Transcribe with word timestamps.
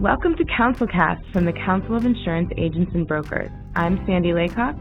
Welcome 0.00 0.36
to 0.36 0.44
Councilcast 0.44 1.32
from 1.32 1.46
the 1.46 1.54
Council 1.54 1.96
of 1.96 2.04
Insurance 2.04 2.52
Agents 2.58 2.92
and 2.94 3.08
Brokers. 3.08 3.48
I'm 3.76 3.96
Sandy 4.04 4.28
Laycox, 4.28 4.78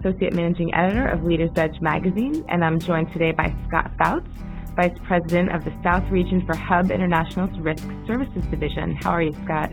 Associate 0.00 0.32
Managing 0.32 0.74
Editor 0.74 1.08
of 1.08 1.24
Leaders 1.24 1.50
Edge 1.56 1.78
magazine, 1.82 2.42
and 2.48 2.64
I'm 2.64 2.80
joined 2.80 3.12
today 3.12 3.32
by 3.32 3.54
Scott 3.68 3.90
Fouts, 3.98 4.26
Vice 4.74 4.96
President 5.06 5.54
of 5.54 5.62
the 5.62 5.78
South 5.84 6.10
Region 6.10 6.42
for 6.46 6.56
Hub 6.56 6.90
International's 6.90 7.54
Risk 7.60 7.84
Services 8.06 8.46
Division. 8.50 8.96
How 9.02 9.10
are 9.10 9.22
you, 9.22 9.34
Scott? 9.44 9.70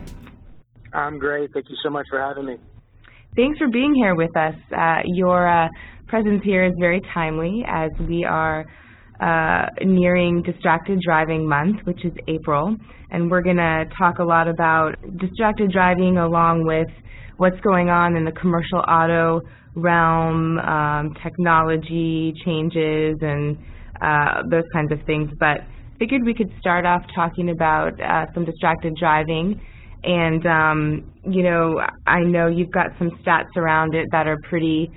I'm 0.92 1.18
great. 1.18 1.54
Thank 1.54 1.70
you 1.70 1.76
so 1.82 1.88
much 1.88 2.04
for 2.10 2.20
having 2.20 2.44
me. 2.44 2.56
Thanks 3.36 3.58
for 3.58 3.68
being 3.68 3.94
here 3.94 4.14
with 4.14 4.36
us. 4.36 4.54
Uh, 4.70 5.00
your 5.06 5.48
uh, 5.48 5.66
presence 6.08 6.42
here 6.44 6.62
is 6.62 6.74
very 6.78 7.00
timely 7.14 7.64
as 7.66 7.90
we 8.06 8.22
are 8.22 8.66
uh, 9.20 9.66
nearing 9.82 10.42
Distracted 10.42 11.00
Driving 11.04 11.48
Month, 11.48 11.76
which 11.84 12.04
is 12.04 12.12
April, 12.28 12.76
and 13.10 13.30
we're 13.30 13.42
going 13.42 13.56
to 13.56 13.84
talk 13.98 14.18
a 14.18 14.24
lot 14.24 14.48
about 14.48 14.96
distracted 15.18 15.70
driving 15.70 16.18
along 16.18 16.64
with 16.66 16.88
what's 17.36 17.60
going 17.60 17.88
on 17.88 18.16
in 18.16 18.24
the 18.24 18.32
commercial 18.32 18.78
auto 18.78 19.40
realm, 19.76 20.58
um, 20.58 21.14
technology 21.22 22.32
changes, 22.44 23.16
and 23.20 23.56
uh, 24.00 24.42
those 24.50 24.64
kinds 24.72 24.92
of 24.92 24.98
things. 25.06 25.30
But 25.38 25.58
figured 25.98 26.22
we 26.24 26.34
could 26.34 26.50
start 26.58 26.84
off 26.84 27.02
talking 27.14 27.50
about 27.50 28.00
uh, 28.00 28.26
some 28.34 28.44
distracted 28.44 28.94
driving. 28.98 29.60
And, 30.02 30.44
um, 30.46 31.12
you 31.30 31.42
know, 31.42 31.80
I 32.06 32.20
know 32.20 32.48
you've 32.48 32.72
got 32.72 32.88
some 32.98 33.10
stats 33.22 33.56
around 33.56 33.94
it 33.94 34.06
that 34.12 34.26
are 34.26 34.36
pretty 34.48 34.90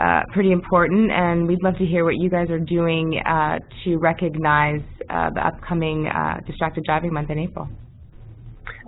uh, 0.00 0.22
pretty 0.32 0.50
important, 0.50 1.10
and 1.10 1.46
we'd 1.46 1.62
love 1.62 1.76
to 1.76 1.84
hear 1.84 2.04
what 2.04 2.16
you 2.16 2.30
guys 2.30 2.48
are 2.48 2.58
doing 2.58 3.20
uh, 3.26 3.58
to 3.84 3.98
recognize 3.98 4.80
uh, 5.10 5.28
the 5.34 5.46
upcoming 5.46 6.06
uh, 6.06 6.40
Distracted 6.46 6.84
Driving 6.84 7.12
Month 7.12 7.28
in 7.28 7.38
April. 7.38 7.68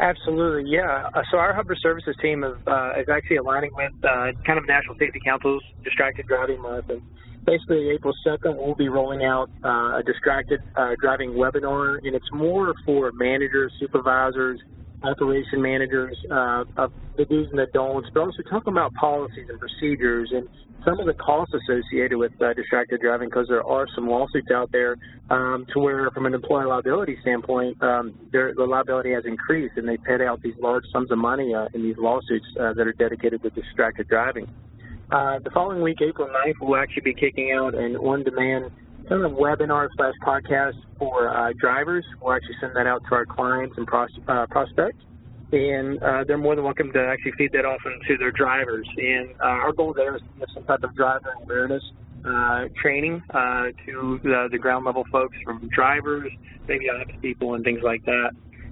Absolutely, 0.00 0.70
yeah. 0.70 1.10
Uh, 1.14 1.22
so 1.30 1.36
our 1.36 1.52
Hubber 1.52 1.76
Services 1.76 2.16
team 2.22 2.44
is, 2.44 2.54
uh, 2.66 2.92
is 2.98 3.06
actually 3.12 3.36
aligning 3.36 3.70
with 3.74 3.92
kind 4.02 4.58
of 4.58 4.66
National 4.66 4.96
Safety 4.98 5.20
Council's 5.22 5.62
Distracted 5.84 6.26
Driving 6.26 6.62
Month, 6.62 6.88
and 6.88 7.02
basically 7.44 7.90
April 7.90 8.14
2nd 8.26 8.56
we'll 8.56 8.74
be 8.74 8.88
rolling 8.88 9.22
out 9.22 9.50
a 9.62 10.02
Distracted 10.04 10.60
Driving 11.02 11.32
webinar, 11.32 11.98
and 11.98 12.14
it's 12.14 12.32
more 12.32 12.72
for 12.86 13.12
managers, 13.12 13.70
supervisors, 13.78 14.60
operation 15.04 15.60
managers 15.60 16.16
uh, 16.30 16.64
of 16.76 16.92
the 17.16 17.24
do's 17.24 17.48
and 17.50 17.58
the 17.58 17.66
don'ts, 17.72 18.08
but 18.14 18.20
also 18.20 18.42
talking 18.42 18.72
about 18.72 18.94
policies 18.94 19.46
and 19.48 19.58
procedures 19.58 20.30
and 20.32 20.48
some 20.84 20.98
of 20.98 21.06
the 21.06 21.14
costs 21.14 21.54
associated 21.54 22.16
with 22.18 22.32
uh, 22.42 22.52
distracted 22.54 23.00
driving 23.00 23.28
because 23.28 23.46
there 23.48 23.64
are 23.64 23.86
some 23.94 24.08
lawsuits 24.08 24.50
out 24.50 24.72
there 24.72 24.96
um, 25.30 25.64
to 25.72 25.78
where 25.78 26.10
from 26.10 26.26
an 26.26 26.34
employer 26.34 26.66
liability 26.66 27.16
standpoint, 27.22 27.80
um, 27.82 28.18
their, 28.32 28.52
the 28.54 28.64
liability 28.64 29.12
has 29.12 29.24
increased 29.24 29.76
and 29.76 29.88
they 29.88 29.96
paid 29.96 30.20
out 30.20 30.42
these 30.42 30.54
large 30.60 30.84
sums 30.92 31.10
of 31.10 31.18
money 31.18 31.54
uh, 31.54 31.68
in 31.74 31.82
these 31.82 31.96
lawsuits 31.98 32.46
uh, 32.58 32.72
that 32.72 32.86
are 32.86 32.92
dedicated 32.92 33.42
to 33.42 33.50
distracted 33.50 34.08
driving. 34.08 34.48
Uh, 35.10 35.38
the 35.40 35.50
following 35.50 35.82
week, 35.82 35.98
April 36.00 36.26
9th, 36.26 36.54
we'll 36.60 36.80
actually 36.80 37.02
be 37.02 37.14
kicking 37.14 37.52
out 37.52 37.74
an 37.74 37.96
on-demand 37.96 38.70
kind 39.08 39.24
of 39.24 39.32
webinar 39.32 39.88
slash 39.96 40.14
podcast 40.24 40.74
for 40.98 41.28
uh, 41.28 41.52
drivers. 41.58 42.04
We'll 42.20 42.34
actually 42.34 42.56
send 42.60 42.76
that 42.76 42.86
out 42.86 43.02
to 43.08 43.14
our 43.14 43.26
clients 43.26 43.74
and 43.76 43.86
pros 43.86 44.10
uh, 44.28 44.46
prospects 44.50 45.04
and 45.52 46.02
uh, 46.02 46.24
they're 46.26 46.38
more 46.38 46.56
than 46.56 46.64
welcome 46.64 46.90
to 46.92 46.98
actually 46.98 47.32
feed 47.36 47.52
that 47.52 47.66
off 47.66 47.80
into 47.84 48.16
their 48.16 48.32
drivers. 48.32 48.88
And 48.96 49.32
uh, 49.32 49.44
our 49.44 49.72
goal 49.72 49.92
there 49.94 50.16
is 50.16 50.22
to 50.22 50.38
give 50.38 50.48
some 50.54 50.64
type 50.64 50.82
of 50.82 50.94
driver 50.94 51.34
awareness 51.42 51.82
uh, 52.24 52.68
training 52.80 53.22
uh, 53.30 53.66
to 53.84 54.20
the, 54.22 54.48
the, 54.50 54.58
ground 54.58 54.86
level 54.86 55.04
folks 55.10 55.36
from 55.44 55.68
drivers, 55.74 56.30
maybe 56.68 56.88
ops 56.88 57.12
people, 57.20 57.54
and 57.54 57.64
things 57.64 57.80
like 57.82 58.04
that. 58.04 58.30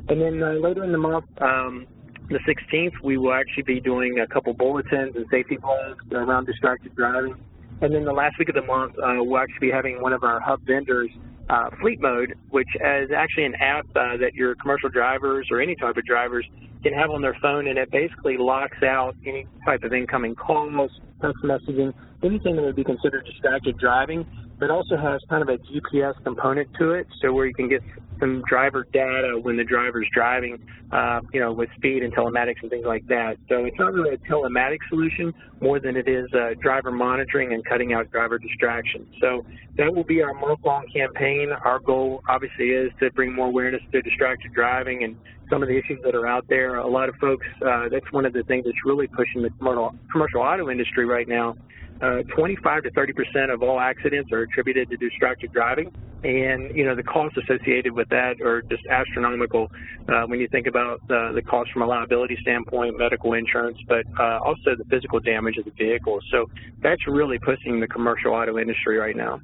And 0.08 0.20
then 0.20 0.62
later 0.62 0.84
in 0.84 0.92
the 0.92 0.98
month, 0.98 1.24
um, 1.40 1.86
the 2.28 2.38
16th, 2.48 2.92
we 3.02 3.18
will 3.18 3.32
actually 3.32 3.64
be 3.64 3.80
doing 3.80 4.20
a 4.20 4.26
couple 4.26 4.54
bulletins 4.54 5.16
and 5.16 5.26
safety 5.30 5.56
blogs 5.56 6.10
around 6.12 6.46
distracted 6.46 6.94
driving. 6.94 7.34
And 7.82 7.94
then 7.94 8.04
the 8.04 8.12
last 8.12 8.38
week 8.38 8.48
of 8.48 8.54
the 8.54 8.62
month, 8.62 8.92
uh, 8.98 9.24
we'll 9.24 9.38
actually 9.38 9.68
be 9.68 9.72
having 9.72 10.02
one 10.02 10.12
of 10.12 10.22
our 10.22 10.38
hub 10.40 10.60
vendors 10.66 11.10
uh, 11.50 11.68
Fleet 11.80 12.00
Mode, 12.00 12.34
which 12.50 12.68
is 12.76 13.10
actually 13.14 13.44
an 13.44 13.54
app 13.56 13.84
uh, 13.96 14.16
that 14.18 14.34
your 14.34 14.54
commercial 14.54 14.88
drivers 14.88 15.48
or 15.50 15.60
any 15.60 15.74
type 15.74 15.96
of 15.96 16.04
drivers 16.04 16.46
can 16.82 16.92
have 16.92 17.10
on 17.10 17.20
their 17.20 17.36
phone, 17.42 17.66
and 17.66 17.78
it 17.78 17.90
basically 17.90 18.36
locks 18.38 18.82
out 18.82 19.16
any 19.26 19.46
type 19.64 19.82
of 19.82 19.92
incoming 19.92 20.34
calls, 20.34 20.90
text 21.20 21.42
messaging, 21.42 21.92
anything 22.22 22.56
that 22.56 22.62
would 22.62 22.76
be 22.76 22.84
considered 22.84 23.24
distracted 23.26 23.76
driving, 23.78 24.24
but 24.60 24.70
also 24.70 24.96
has 24.96 25.20
kind 25.28 25.42
of 25.42 25.48
a 25.48 25.56
GPS 25.56 26.22
component 26.22 26.68
to 26.78 26.92
it, 26.92 27.06
so 27.20 27.32
where 27.32 27.46
you 27.46 27.54
can 27.54 27.68
get 27.68 27.82
some 28.20 28.42
driver 28.46 28.86
data 28.92 29.38
when 29.40 29.56
the 29.56 29.64
driver's 29.64 30.06
driving, 30.12 30.58
uh, 30.92 31.20
you 31.32 31.40
know, 31.40 31.52
with 31.52 31.70
speed 31.76 32.02
and 32.02 32.14
telematics 32.14 32.60
and 32.60 32.70
things 32.70 32.84
like 32.84 33.06
that. 33.08 33.38
So 33.48 33.64
it's 33.64 33.78
not 33.78 33.94
really 33.94 34.14
a 34.14 34.18
telematic 34.18 34.78
solution 34.90 35.32
more 35.60 35.80
than 35.80 35.96
it 35.96 36.06
is 36.06 36.28
uh, 36.34 36.50
driver 36.60 36.92
monitoring 36.92 37.54
and 37.54 37.64
cutting 37.64 37.94
out 37.94 38.10
driver 38.10 38.38
distractions. 38.38 39.08
So 39.20 39.44
that 39.78 39.94
will 39.94 40.04
be 40.04 40.22
our 40.22 40.34
month-long 40.34 40.88
campaign. 40.94 41.50
Our 41.64 41.78
goal, 41.78 42.22
obviously, 42.28 42.70
is 42.70 42.92
to 43.00 43.10
bring 43.12 43.34
more 43.34 43.46
awareness 43.46 43.80
to 43.92 44.02
distracted 44.02 44.52
driving 44.52 45.02
and 45.02 45.16
some 45.48 45.62
of 45.62 45.68
the 45.68 45.76
issues 45.76 45.98
that 46.04 46.14
are 46.14 46.26
out 46.26 46.44
there. 46.48 46.76
A 46.76 46.86
lot 46.86 47.08
of 47.08 47.16
folks, 47.16 47.46
uh, 47.66 47.88
that's 47.90 48.12
one 48.12 48.26
of 48.26 48.34
the 48.34 48.42
things 48.44 48.66
that's 48.66 48.84
really 48.84 49.06
pushing 49.08 49.42
the 49.42 49.50
commercial, 49.58 49.94
commercial 50.12 50.42
auto 50.42 50.70
industry 50.70 51.06
right 51.06 51.26
now 51.26 51.56
uh, 52.02 52.22
25 52.34 52.84
to 52.84 52.90
30 52.90 53.12
percent 53.12 53.50
of 53.50 53.62
all 53.62 53.78
accidents 53.78 54.32
are 54.32 54.42
attributed 54.42 54.88
to 54.90 54.96
distracted 54.96 55.52
driving, 55.52 55.92
and 56.24 56.74
you 56.74 56.84
know 56.84 56.94
the 56.94 57.02
costs 57.02 57.36
associated 57.36 57.92
with 57.92 58.08
that 58.08 58.40
are 58.40 58.62
just 58.62 58.82
astronomical 58.90 59.70
uh, 60.08 60.22
when 60.26 60.40
you 60.40 60.48
think 60.48 60.66
about 60.66 61.00
uh, 61.10 61.32
the 61.32 61.42
cost 61.42 61.70
from 61.72 61.82
a 61.82 61.86
liability 61.86 62.38
standpoint, 62.40 62.96
medical 62.98 63.34
insurance, 63.34 63.76
but 63.86 64.04
uh, 64.18 64.38
also 64.44 64.74
the 64.78 64.84
physical 64.88 65.20
damage 65.20 65.56
of 65.58 65.66
the 65.66 65.72
vehicle. 65.72 66.18
So 66.30 66.46
that's 66.82 67.06
really 67.06 67.38
pushing 67.38 67.80
the 67.80 67.88
commercial 67.88 68.32
auto 68.32 68.58
industry 68.58 68.96
right 68.96 69.16
now. 69.16 69.40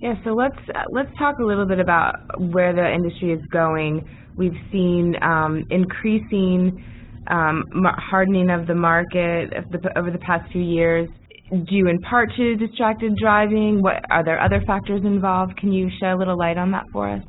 Yeah, 0.00 0.14
so 0.24 0.30
let's 0.30 0.58
let's 0.90 1.10
talk 1.18 1.38
a 1.38 1.44
little 1.44 1.66
bit 1.66 1.80
about 1.80 2.40
where 2.40 2.74
the 2.74 2.92
industry 2.92 3.32
is 3.32 3.44
going. 3.50 4.06
We've 4.36 4.58
seen 4.70 5.16
um, 5.22 5.64
increasing 5.70 6.84
um, 7.28 7.64
hardening 8.10 8.50
of 8.50 8.66
the 8.66 8.74
market 8.74 9.52
over 9.96 10.10
the 10.10 10.18
past 10.18 10.50
few 10.52 10.62
years 10.62 11.08
due 11.50 11.88
in 11.88 11.98
part 12.00 12.30
to 12.36 12.56
distracted 12.56 13.16
driving? 13.16 13.82
What 13.82 14.02
are 14.10 14.24
there 14.24 14.40
other 14.40 14.62
factors 14.66 15.02
involved? 15.04 15.56
Can 15.56 15.72
you 15.72 15.88
shed 16.00 16.12
a 16.12 16.16
little 16.16 16.38
light 16.38 16.56
on 16.56 16.70
that 16.72 16.84
for 16.92 17.08
us? 17.08 17.22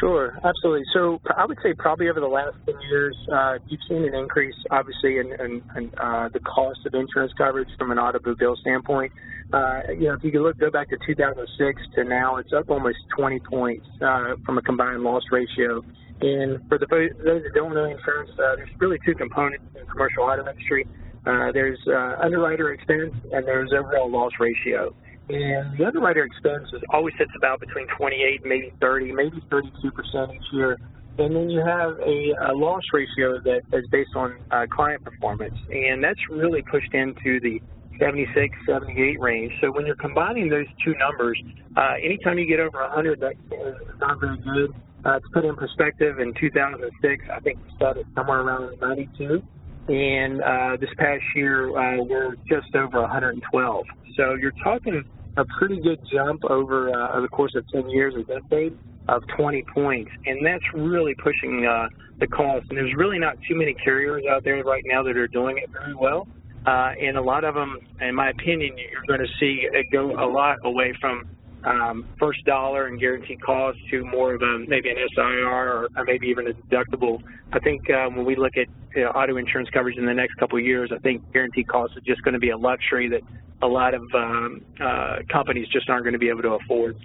Sure, 0.00 0.36
absolutely. 0.42 0.84
So 0.92 1.20
I 1.36 1.46
would 1.46 1.58
say 1.62 1.72
probably 1.74 2.08
over 2.08 2.20
the 2.20 2.26
last 2.26 2.56
10 2.66 2.74
years, 2.90 3.16
uh, 3.32 3.58
you've 3.68 3.80
seen 3.88 4.04
an 4.04 4.14
increase, 4.14 4.54
obviously, 4.70 5.18
in, 5.18 5.32
in, 5.38 5.62
in 5.76 5.92
uh, 5.98 6.28
the 6.32 6.40
cost 6.40 6.80
of 6.86 6.94
insurance 6.94 7.32
coverage 7.38 7.68
from 7.78 7.90
an 7.92 7.98
automobile 7.98 8.56
standpoint. 8.60 9.12
Uh, 9.52 9.80
you 9.92 10.08
know, 10.08 10.14
if 10.14 10.24
you 10.24 10.32
could 10.32 10.40
look, 10.40 10.58
go 10.58 10.70
back 10.70 10.88
to 10.90 10.96
2006 11.06 11.82
to 11.94 12.04
now, 12.04 12.36
it's 12.36 12.52
up 12.52 12.70
almost 12.70 12.96
20 13.16 13.40
points 13.40 13.86
uh, 14.02 14.34
from 14.44 14.58
a 14.58 14.62
combined 14.62 15.02
loss 15.02 15.22
ratio. 15.30 15.82
And 16.20 16.60
for 16.68 16.78
the, 16.78 16.86
those 16.88 17.42
that 17.42 17.52
don't 17.54 17.74
know 17.74 17.84
insurance, 17.84 18.30
uh, 18.32 18.56
there's 18.56 18.70
really 18.78 18.98
two 19.04 19.14
components 19.14 19.64
in 19.74 19.80
the 19.80 19.86
commercial 19.86 20.24
auto 20.24 20.48
industry. 20.48 20.86
Uh, 21.26 21.52
there's 21.52 21.78
uh, 21.86 22.16
underwriter 22.22 22.72
expense 22.72 23.14
and 23.32 23.46
there's 23.46 23.72
overall 23.72 24.10
loss 24.10 24.32
ratio. 24.38 24.94
And 25.28 25.78
the 25.78 25.86
underwriter 25.86 26.24
expense 26.24 26.68
is 26.74 26.82
always 26.90 27.14
sits 27.16 27.30
about 27.36 27.60
between 27.60 27.86
28, 27.96 28.44
maybe 28.44 28.72
30, 28.80 29.12
maybe 29.12 29.42
32 29.50 29.90
percent 29.90 30.32
each 30.34 30.52
year. 30.52 30.78
And 31.16 31.34
then 31.34 31.48
you 31.48 31.60
have 31.64 31.96
a, 32.00 32.50
a 32.50 32.52
loss 32.52 32.82
ratio 32.92 33.40
that 33.40 33.62
is 33.72 33.86
based 33.90 34.10
on 34.16 34.36
uh, 34.50 34.66
client 34.70 35.04
performance, 35.04 35.54
and 35.70 36.02
that's 36.02 36.18
really 36.28 36.60
pushed 36.62 36.92
into 36.92 37.40
the 37.40 37.60
76, 38.00 38.54
78 38.66 39.20
range. 39.20 39.52
So 39.60 39.70
when 39.70 39.86
you're 39.86 39.94
combining 39.94 40.48
those 40.48 40.66
two 40.84 40.94
numbers, 40.98 41.40
uh, 41.76 41.94
anytime 42.04 42.38
you 42.38 42.46
get 42.46 42.58
over 42.58 42.80
100, 42.82 43.20
that 43.20 43.32
is 43.32 43.76
not 44.00 44.20
very 44.20 44.38
good. 44.38 44.74
Uh, 45.04 45.20
to 45.20 45.28
put 45.32 45.44
in 45.44 45.54
perspective, 45.54 46.18
in 46.18 46.34
2006, 46.34 47.24
I 47.32 47.40
think 47.40 47.58
we 47.64 47.76
started 47.76 48.06
somewhere 48.14 48.40
around 48.40 48.80
92 48.80 49.42
and 49.88 50.42
uh, 50.42 50.76
this 50.80 50.90
past 50.98 51.22
year 51.34 51.68
uh, 51.76 52.02
we're 52.02 52.34
just 52.48 52.74
over 52.74 53.00
112. 53.00 53.86
So 54.16 54.34
you're 54.34 54.52
talking 54.62 55.04
a 55.36 55.44
pretty 55.58 55.80
good 55.80 56.00
jump 56.12 56.44
over 56.44 56.90
uh, 56.90 57.20
the 57.20 57.28
course 57.28 57.54
of 57.56 57.68
10 57.68 57.90
years, 57.90 58.14
a 58.14 58.22
decade, 58.22 58.78
of 59.08 59.22
20 59.36 59.64
points, 59.74 60.10
and 60.26 60.44
that's 60.46 60.64
really 60.74 61.14
pushing 61.14 61.66
uh, 61.66 61.88
the 62.20 62.26
cost. 62.26 62.66
And 62.70 62.78
there's 62.78 62.94
really 62.96 63.18
not 63.18 63.36
too 63.48 63.56
many 63.56 63.74
carriers 63.74 64.22
out 64.30 64.44
there 64.44 64.62
right 64.62 64.84
now 64.86 65.02
that 65.02 65.16
are 65.16 65.28
doing 65.28 65.58
it 65.58 65.70
very 65.70 65.94
well. 65.94 66.26
Uh, 66.66 66.92
and 66.98 67.18
a 67.18 67.22
lot 67.22 67.44
of 67.44 67.54
them, 67.54 67.78
in 68.00 68.14
my 68.14 68.30
opinion, 68.30 68.74
you're 68.78 69.04
going 69.06 69.20
to 69.20 69.32
see 69.38 69.68
it 69.70 69.86
go 69.92 70.12
a 70.12 70.28
lot 70.30 70.56
away 70.64 70.94
from 71.00 71.28
um, 71.64 72.06
first 72.18 72.44
dollar 72.44 72.86
and 72.86 73.00
guaranteed 73.00 73.42
cost 73.42 73.78
to 73.90 74.04
more 74.04 74.34
of 74.34 74.42
a 74.42 74.58
maybe 74.68 74.90
an 74.90 74.96
SIR 75.14 75.88
or, 75.96 76.04
maybe 76.04 76.28
even 76.28 76.48
a 76.48 76.52
deductible. 76.52 77.22
I 77.52 77.58
think 77.60 77.88
um, 77.90 78.16
when 78.16 78.26
we 78.26 78.36
look 78.36 78.56
at 78.56 78.66
you 78.94 79.02
know, 79.02 79.10
auto 79.10 79.36
insurance 79.36 79.68
coverage 79.72 79.96
in 79.96 80.06
the 80.06 80.14
next 80.14 80.34
couple 80.34 80.58
of 80.58 80.64
years, 80.64 80.90
I 80.94 80.98
think 80.98 81.22
guaranteed 81.32 81.68
cost 81.68 81.94
is 81.96 82.02
just 82.04 82.22
going 82.22 82.34
to 82.34 82.40
be 82.40 82.50
a 82.50 82.56
luxury 82.56 83.08
that 83.08 83.20
a 83.62 83.66
lot 83.66 83.94
of 83.94 84.02
um, 84.14 84.60
uh, 84.80 85.16
companies 85.30 85.66
just 85.72 85.88
aren't 85.88 86.04
going 86.04 86.12
to 86.12 86.18
be 86.18 86.28
able 86.28 86.42
to 86.42 86.58
afford. 86.62 86.96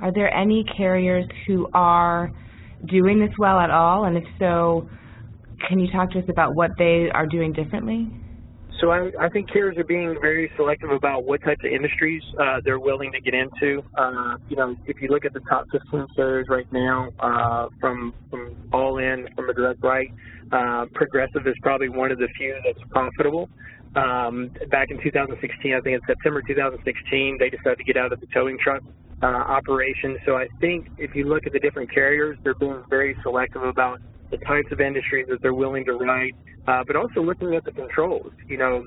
Are 0.00 0.12
there 0.12 0.32
any 0.32 0.64
carriers 0.76 1.26
who 1.46 1.68
are 1.74 2.30
doing 2.86 3.18
this 3.18 3.36
well 3.38 3.58
at 3.58 3.70
all? 3.70 4.04
And 4.04 4.16
if 4.16 4.24
so, 4.38 4.88
can 5.68 5.80
you 5.80 5.90
talk 5.90 6.12
to 6.12 6.20
us 6.20 6.24
about 6.28 6.54
what 6.54 6.70
they 6.78 7.08
are 7.12 7.26
doing 7.26 7.52
differently? 7.52 8.08
So 8.80 8.92
I, 8.92 9.10
I 9.20 9.28
think 9.28 9.50
carriers 9.50 9.76
are 9.76 9.84
being 9.84 10.16
very 10.20 10.50
selective 10.56 10.90
about 10.90 11.24
what 11.24 11.42
types 11.42 11.64
of 11.64 11.72
industries 11.72 12.22
uh, 12.38 12.60
they're 12.64 12.78
willing 12.78 13.10
to 13.12 13.20
get 13.20 13.34
into. 13.34 13.82
Uh, 13.96 14.36
you 14.48 14.56
know, 14.56 14.76
if 14.86 15.02
you 15.02 15.08
look 15.08 15.24
at 15.24 15.32
the 15.32 15.40
top 15.40 15.66
15 15.72 16.06
carriers 16.14 16.46
right 16.48 16.70
now, 16.72 17.08
uh, 17.18 17.68
from 17.80 18.14
from 18.30 18.54
all 18.72 18.98
in, 18.98 19.28
from 19.34 19.50
a 19.50 19.54
direct 19.54 19.82
right, 19.82 20.12
uh, 20.52 20.86
Progressive 20.94 21.46
is 21.46 21.54
probably 21.60 21.88
one 21.88 22.12
of 22.12 22.18
the 22.18 22.28
few 22.36 22.56
that's 22.64 22.78
profitable. 22.90 23.48
Um, 23.96 24.50
back 24.70 24.90
in 24.90 25.02
2016, 25.02 25.74
I 25.74 25.80
think 25.80 25.94
in 25.94 26.00
September 26.06 26.42
2016, 26.42 27.36
they 27.40 27.50
decided 27.50 27.78
to 27.78 27.84
get 27.84 27.96
out 27.96 28.12
of 28.12 28.20
the 28.20 28.26
towing 28.32 28.58
truck 28.62 28.82
uh, 29.22 29.26
operation. 29.26 30.18
So 30.24 30.36
I 30.36 30.46
think 30.60 30.88
if 30.98 31.16
you 31.16 31.24
look 31.24 31.46
at 31.46 31.52
the 31.52 31.58
different 31.58 31.92
carriers, 31.92 32.38
they're 32.44 32.54
being 32.54 32.84
very 32.88 33.16
selective 33.22 33.62
about 33.62 34.00
the 34.30 34.36
types 34.38 34.70
of 34.70 34.80
industries 34.80 35.26
that 35.30 35.40
they're 35.42 35.54
willing 35.54 35.84
to 35.86 35.94
write, 35.94 36.34
uh, 36.68 36.84
but 36.86 36.96
also 36.96 37.22
looking 37.22 37.54
at 37.54 37.64
the 37.64 37.72
controls. 37.72 38.30
You 38.46 38.58
know, 38.58 38.86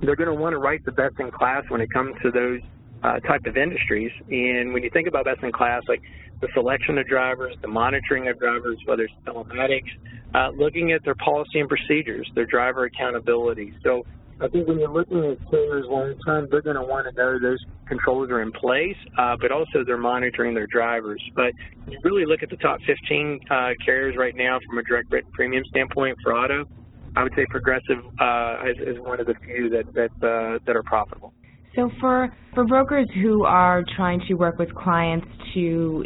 they're 0.00 0.16
going 0.16 0.28
to 0.28 0.40
want 0.40 0.52
to 0.52 0.58
write 0.58 0.84
the 0.84 0.92
best 0.92 1.18
in 1.18 1.30
class 1.32 1.64
when 1.68 1.80
it 1.80 1.92
comes 1.92 2.14
to 2.22 2.30
those 2.30 2.60
uh, 3.02 3.18
type 3.20 3.44
of 3.46 3.56
industries. 3.56 4.12
And 4.30 4.72
when 4.72 4.82
you 4.84 4.90
think 4.90 5.08
about 5.08 5.24
best 5.24 5.42
in 5.42 5.50
class, 5.50 5.82
like 5.88 6.02
the 6.40 6.48
selection 6.54 6.98
of 6.98 7.06
drivers, 7.08 7.56
the 7.62 7.68
monitoring 7.68 8.28
of 8.28 8.38
drivers, 8.38 8.78
whether 8.84 9.04
it's 9.04 9.14
telematics, 9.26 9.90
uh, 10.34 10.50
looking 10.56 10.92
at 10.92 11.02
their 11.04 11.16
policy 11.16 11.58
and 11.58 11.68
procedures, 11.68 12.30
their 12.34 12.46
driver 12.46 12.84
accountability. 12.84 13.74
So 13.82 14.04
I 14.40 14.48
think 14.48 14.68
when 14.68 14.78
you're 14.78 14.92
looking 14.92 15.24
at 15.24 15.50
carriers 15.50 15.86
long 15.88 16.14
term, 16.24 16.46
they're 16.50 16.62
going 16.62 16.76
to 16.76 16.82
want 16.82 17.06
to 17.08 17.12
know 17.20 17.38
those 17.40 17.64
controls 17.88 18.30
are 18.30 18.42
in 18.42 18.52
place, 18.52 18.96
uh, 19.18 19.34
but 19.40 19.50
also 19.50 19.82
they're 19.84 19.96
monitoring 19.96 20.54
their 20.54 20.66
drivers. 20.66 21.22
But 21.34 21.52
you 21.88 21.98
really 22.04 22.26
look 22.26 22.42
at 22.42 22.50
the 22.50 22.58
top 22.58 22.78
15 22.86 23.40
uh, 23.50 23.70
carriers 23.84 24.14
right 24.16 24.36
now 24.36 24.58
from 24.66 24.78
a 24.78 24.82
direct 24.82 25.10
written 25.10 25.32
premium 25.32 25.64
standpoint 25.70 26.18
for 26.22 26.34
auto, 26.34 26.66
I 27.16 27.22
would 27.22 27.32
say 27.34 27.46
Progressive 27.48 27.98
uh, 28.20 28.56
is, 28.70 28.96
is, 28.96 29.00
one 29.00 29.20
of 29.20 29.26
the 29.26 29.34
few 29.44 29.70
that 29.70 29.92
that 29.94 30.26
uh, 30.26 30.58
that 30.66 30.76
are 30.76 30.82
profitable. 30.82 31.32
So 31.74 31.90
for 32.00 32.28
for 32.54 32.64
brokers 32.64 33.08
who 33.22 33.44
are 33.44 33.82
trying 33.96 34.20
to 34.28 34.34
work 34.34 34.58
with 34.58 34.74
clients 34.74 35.26
to 35.54 36.04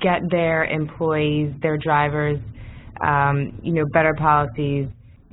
get 0.00 0.20
their 0.30 0.64
employees, 0.64 1.52
their 1.62 1.78
drivers, 1.78 2.38
um, 3.04 3.58
you 3.62 3.72
know, 3.72 3.84
better 3.92 4.14
policies 4.18 4.88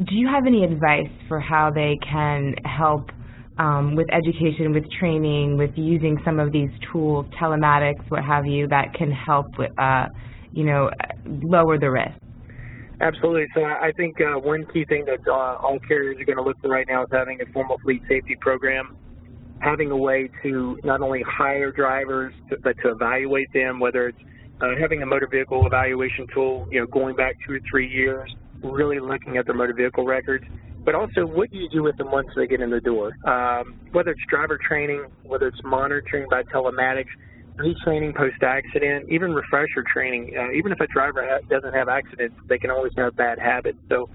do 0.07 0.15
you 0.15 0.27
have 0.27 0.45
any 0.47 0.63
advice 0.63 1.11
for 1.27 1.39
how 1.41 1.71
they 1.73 1.97
can 2.09 2.53
help 2.63 3.09
um, 3.57 3.95
with 3.95 4.07
education, 4.13 4.71
with 4.71 4.85
training, 4.97 5.57
with 5.57 5.71
using 5.75 6.17
some 6.23 6.39
of 6.39 6.53
these 6.53 6.69
tools, 6.91 7.25
telematics, 7.41 7.99
what 8.09 8.23
have 8.23 8.45
you, 8.45 8.67
that 8.69 8.93
can 8.97 9.11
help 9.11 9.45
with, 9.57 9.71
uh, 9.77 10.05
you 10.53 10.63
know, 10.63 10.89
lower 11.25 11.77
the 11.77 11.91
risk? 11.91 12.15
Absolutely. 13.01 13.47
So 13.55 13.63
I 13.63 13.91
think 13.95 14.19
uh, 14.19 14.39
one 14.39 14.65
key 14.73 14.83
thing 14.85 15.05
that 15.05 15.25
uh, 15.25 15.31
all 15.33 15.79
carriers 15.87 16.17
are 16.19 16.25
going 16.25 16.37
to 16.37 16.43
look 16.43 16.59
for 16.61 16.67
right 16.67 16.85
now 16.87 17.03
is 17.03 17.09
having 17.11 17.39
a 17.41 17.45
formal 17.53 17.77
fleet 17.79 18.01
safety 18.09 18.35
program, 18.41 18.97
having 19.59 19.89
a 19.91 19.97
way 19.97 20.29
to 20.43 20.77
not 20.83 21.01
only 21.01 21.23
hire 21.25 21.71
drivers, 21.71 22.33
but 22.61 22.75
to 22.83 22.89
evaluate 22.89 23.51
them, 23.53 23.79
whether 23.79 24.09
it's 24.09 24.17
uh, 24.61 24.67
having 24.79 25.01
a 25.01 25.05
motor 25.05 25.27
vehicle 25.31 25.65
evaluation 25.65 26.27
tool, 26.33 26.67
you 26.71 26.81
know, 26.81 26.87
going 26.87 27.15
back 27.15 27.35
two 27.47 27.53
or 27.53 27.59
three 27.71 27.89
years, 27.89 28.29
really 28.61 28.99
looking 28.99 29.37
at 29.37 29.45
their 29.45 29.55
motor 29.55 29.73
vehicle 29.73 30.05
records, 30.05 30.43
but 30.83 30.93
also 30.93 31.25
what 31.25 31.49
do 31.51 31.57
you 31.57 31.69
do 31.69 31.83
with 31.83 31.95
them 31.97 32.11
once 32.11 32.27
they 32.35 32.47
get 32.47 32.59
in 32.59 32.69
the 32.69 32.81
door? 32.81 33.15
Um, 33.25 33.79
whether 33.93 34.11
it's 34.11 34.21
driver 34.29 34.59
training, 34.67 35.05
whether 35.23 35.47
it's 35.47 35.63
monitoring 35.63 36.27
by 36.29 36.43
telematics, 36.43 37.07
retraining 37.59 38.15
post-accident, 38.15 39.09
even 39.09 39.33
refresher 39.33 39.83
training. 39.91 40.33
Uh, 40.37 40.51
even 40.53 40.71
if 40.71 40.79
a 40.79 40.87
driver 40.87 41.25
ha 41.25 41.39
doesn't 41.49 41.73
have 41.73 41.89
accidents, 41.89 42.35
they 42.47 42.57
can 42.57 42.71
always 42.71 42.93
have 42.97 43.15
bad 43.15 43.37
habits. 43.37 43.77
So 43.89 44.09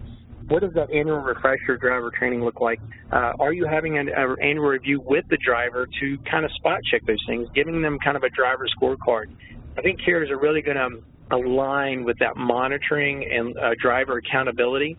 what 0.49 0.61
does 0.62 0.73
that 0.75 0.91
annual 0.91 1.19
refresher 1.19 1.76
driver 1.76 2.11
training 2.11 2.44
look 2.44 2.61
like? 2.61 2.81
Uh, 3.12 3.32
are 3.38 3.52
you 3.52 3.67
having 3.67 3.99
an 3.99 4.08
annual 4.43 4.67
review 4.67 5.00
with 5.05 5.25
the 5.31 5.38
driver 5.44 5.87
to 6.00 6.19
kind 6.31 6.44
of 6.44 6.50
spot 6.52 6.81
check 6.91 7.06
those 7.06 7.23
things, 7.26 7.49
giving 7.55 7.81
them 7.82 7.99
kind 8.02 8.17
of 8.17 8.23
a 8.23 8.31
driver 8.31 8.67
scorecard? 8.81 9.26
I 9.76 9.82
think 9.82 10.00
carriers 10.05 10.31
are 10.31 10.38
really 10.38 10.62
going 10.62 10.76
to 10.76 11.35
align 11.35 12.05
with 12.05 12.19
that 12.19 12.37
monitoring 12.37 13.29
and 13.31 13.56
uh, 13.56 13.70
driver 13.81 14.19
accountability 14.19 14.99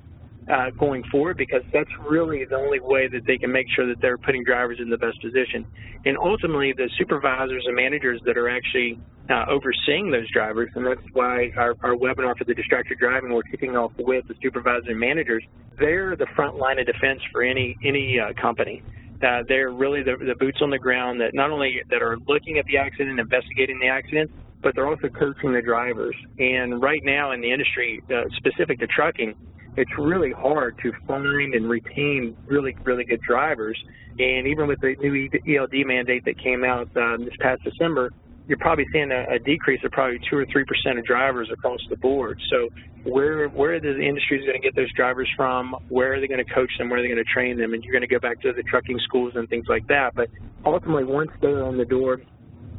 uh, 0.52 0.70
going 0.80 1.04
forward 1.12 1.38
because 1.38 1.62
that's 1.74 1.90
really 2.08 2.46
the 2.46 2.56
only 2.56 2.80
way 2.80 3.08
that 3.08 3.26
they 3.26 3.38
can 3.38 3.52
make 3.52 3.66
sure 3.76 3.88
that 3.88 4.00
they're 4.02 4.18
putting 4.18 4.44
drivers 4.44 4.78
in 4.80 4.90
the 4.90 4.98
best 4.98 5.20
position. 5.22 5.66
And 6.06 6.18
ultimately, 6.18 6.74
the 6.76 6.90
supervisors 6.98 7.64
and 7.66 7.76
managers 7.76 8.22
that 8.26 8.38
are 8.38 8.50
actually 8.50 9.00
uh, 9.30 9.46
overseeing 9.50 10.12
those 10.12 10.30
drivers, 10.32 10.70
and 10.76 10.86
that's 10.86 11.02
why 11.14 11.52
our, 11.58 11.76
our 11.82 11.96
webinar 11.96 12.38
for 12.38 12.44
the 12.44 12.54
distracted 12.54 13.00
driving 13.00 13.34
we're 13.34 13.42
kicking 13.44 13.76
off 13.76 13.92
with 13.98 14.28
the 14.28 14.36
supervisors 14.42 14.86
and 14.88 15.00
managers, 15.00 15.44
they're 15.80 16.16
the 16.16 16.28
front 16.36 16.56
line 16.58 16.78
of 16.78 16.86
defense 16.86 17.22
for 17.32 17.42
any, 17.42 17.76
any 17.84 18.20
uh, 18.20 18.40
company. 18.40 18.84
Uh, 19.24 19.42
they're 19.48 19.72
really 19.72 20.04
the, 20.04 20.16
the 20.18 20.36
boots 20.40 20.60
on 20.62 20.70
the 20.70 20.78
ground 20.78 21.20
that 21.20 21.34
not 21.34 21.50
only 21.50 21.82
that 21.90 22.04
are 22.04 22.18
looking 22.28 22.60
at 22.60 22.66
the 22.66 22.78
accident, 22.78 23.20
investigating 23.20 23.80
the 23.80 23.88
accident, 23.88 24.30
but 24.62 24.76
they're 24.76 24.88
also 24.88 25.08
coaching 25.08 25.54
the 25.54 25.62
drivers. 25.62 26.16
And 26.38 26.82
right 26.82 27.02
now 27.04 27.32
in 27.32 27.42
the 27.42 27.52
industry, 27.52 28.04
uh, 28.10 28.24
specific 28.38 28.80
to 28.80 28.88
trucking, 28.88 29.34
it's 29.78 29.92
really 29.98 30.32
hard 30.32 30.78
to 30.84 30.92
find 31.08 31.54
and 31.54 31.70
retain 31.70 32.36
really, 32.46 32.76
really 32.84 33.04
good 33.04 33.22
drivers. 33.22 33.78
And 34.18 34.48
even 34.48 34.68
with 34.68 34.80
the 34.82 34.96
new 35.02 35.30
ELD 35.48 35.86
mandate 35.86 36.24
that 36.26 36.40
came 36.42 36.64
out 36.64 36.88
um, 36.96 37.26
this 37.26 37.34
past 37.40 37.64
December, 37.64 38.12
you're 38.48 38.58
probably 38.58 38.86
seeing 38.94 39.12
a, 39.12 39.26
a, 39.36 39.40
decrease 39.40 39.82
of 39.84 39.92
probably 39.92 40.20
two 40.30 40.38
or 40.38 40.46
three 40.52 40.66
percent 40.66 41.00
of 41.00 41.06
drivers 41.06 41.50
across 41.52 41.80
the 41.90 41.98
board. 41.98 42.40
So 42.50 42.70
where 43.04 43.48
where 43.50 43.80
the 43.80 44.00
industry 44.00 44.40
is 44.40 44.46
going 44.46 44.62
to 44.62 44.66
get 44.66 44.76
those 44.76 44.92
drivers 44.94 45.30
from? 45.36 45.76
Where 45.90 46.14
are 46.14 46.20
they 46.20 46.28
going 46.28 46.46
to 46.46 46.54
coach 46.54 46.70
them? 46.78 46.90
Where 46.90 47.00
are 47.00 47.02
they 47.02 47.08
going 47.08 47.24
to 47.24 47.32
train 47.32 47.58
them? 47.58 47.74
And 47.74 47.84
you're 47.84 47.92
going 47.92 48.08
to 48.08 48.08
go 48.08 48.20
back 48.20 48.42
to 48.42 48.54
the 48.54 48.64
trucking 48.64 49.00
schools 49.04 49.34
and 49.36 49.50
things 49.50 49.66
like 49.68 49.88
that. 49.88 50.14
But 50.16 50.30
ultimately, 50.64 51.06
once 51.06 51.32
they're 51.42 51.64
on 51.64 51.78
the 51.78 51.86
door, 51.86 52.22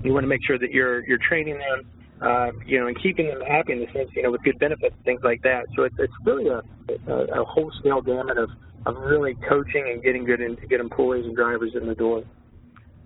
you 0.05 0.13
want 0.13 0.25
to 0.25 0.29
make 0.29 0.45
sure 0.47 0.59
that 0.59 0.71
you're 0.71 1.05
you're 1.07 1.19
training 1.19 1.59
them, 1.59 1.91
uh, 2.21 2.51
you 2.67 2.81
know, 2.81 2.87
and 2.87 3.01
keeping 3.03 3.29
them 3.29 3.41
happy 3.41 3.73
in 3.73 3.81
the 3.81 3.87
sense, 3.93 4.11
you 4.15 4.23
know, 4.23 4.31
with 4.31 4.43
good 4.43 4.59
benefits 4.59 4.95
things 5.05 5.21
like 5.23 5.43
that. 5.43 5.67
So 5.77 5.85
it's 5.85 5.97
it's 5.99 6.13
really 6.25 6.49
a 6.49 6.63
a, 7.11 7.43
a 7.43 7.45
whole 7.45 7.71
scale 7.81 8.01
gamut 8.01 8.39
of 8.39 8.51
of 8.87 8.97
really 8.97 9.35
coaching 9.49 9.91
and 9.93 10.03
getting 10.03 10.25
good 10.25 10.41
into 10.41 10.67
good 10.67 10.81
employees 10.81 11.25
and 11.27 11.37
drivers 11.37 11.73
in 11.75 11.87
the 11.87 11.95
door. 11.95 12.23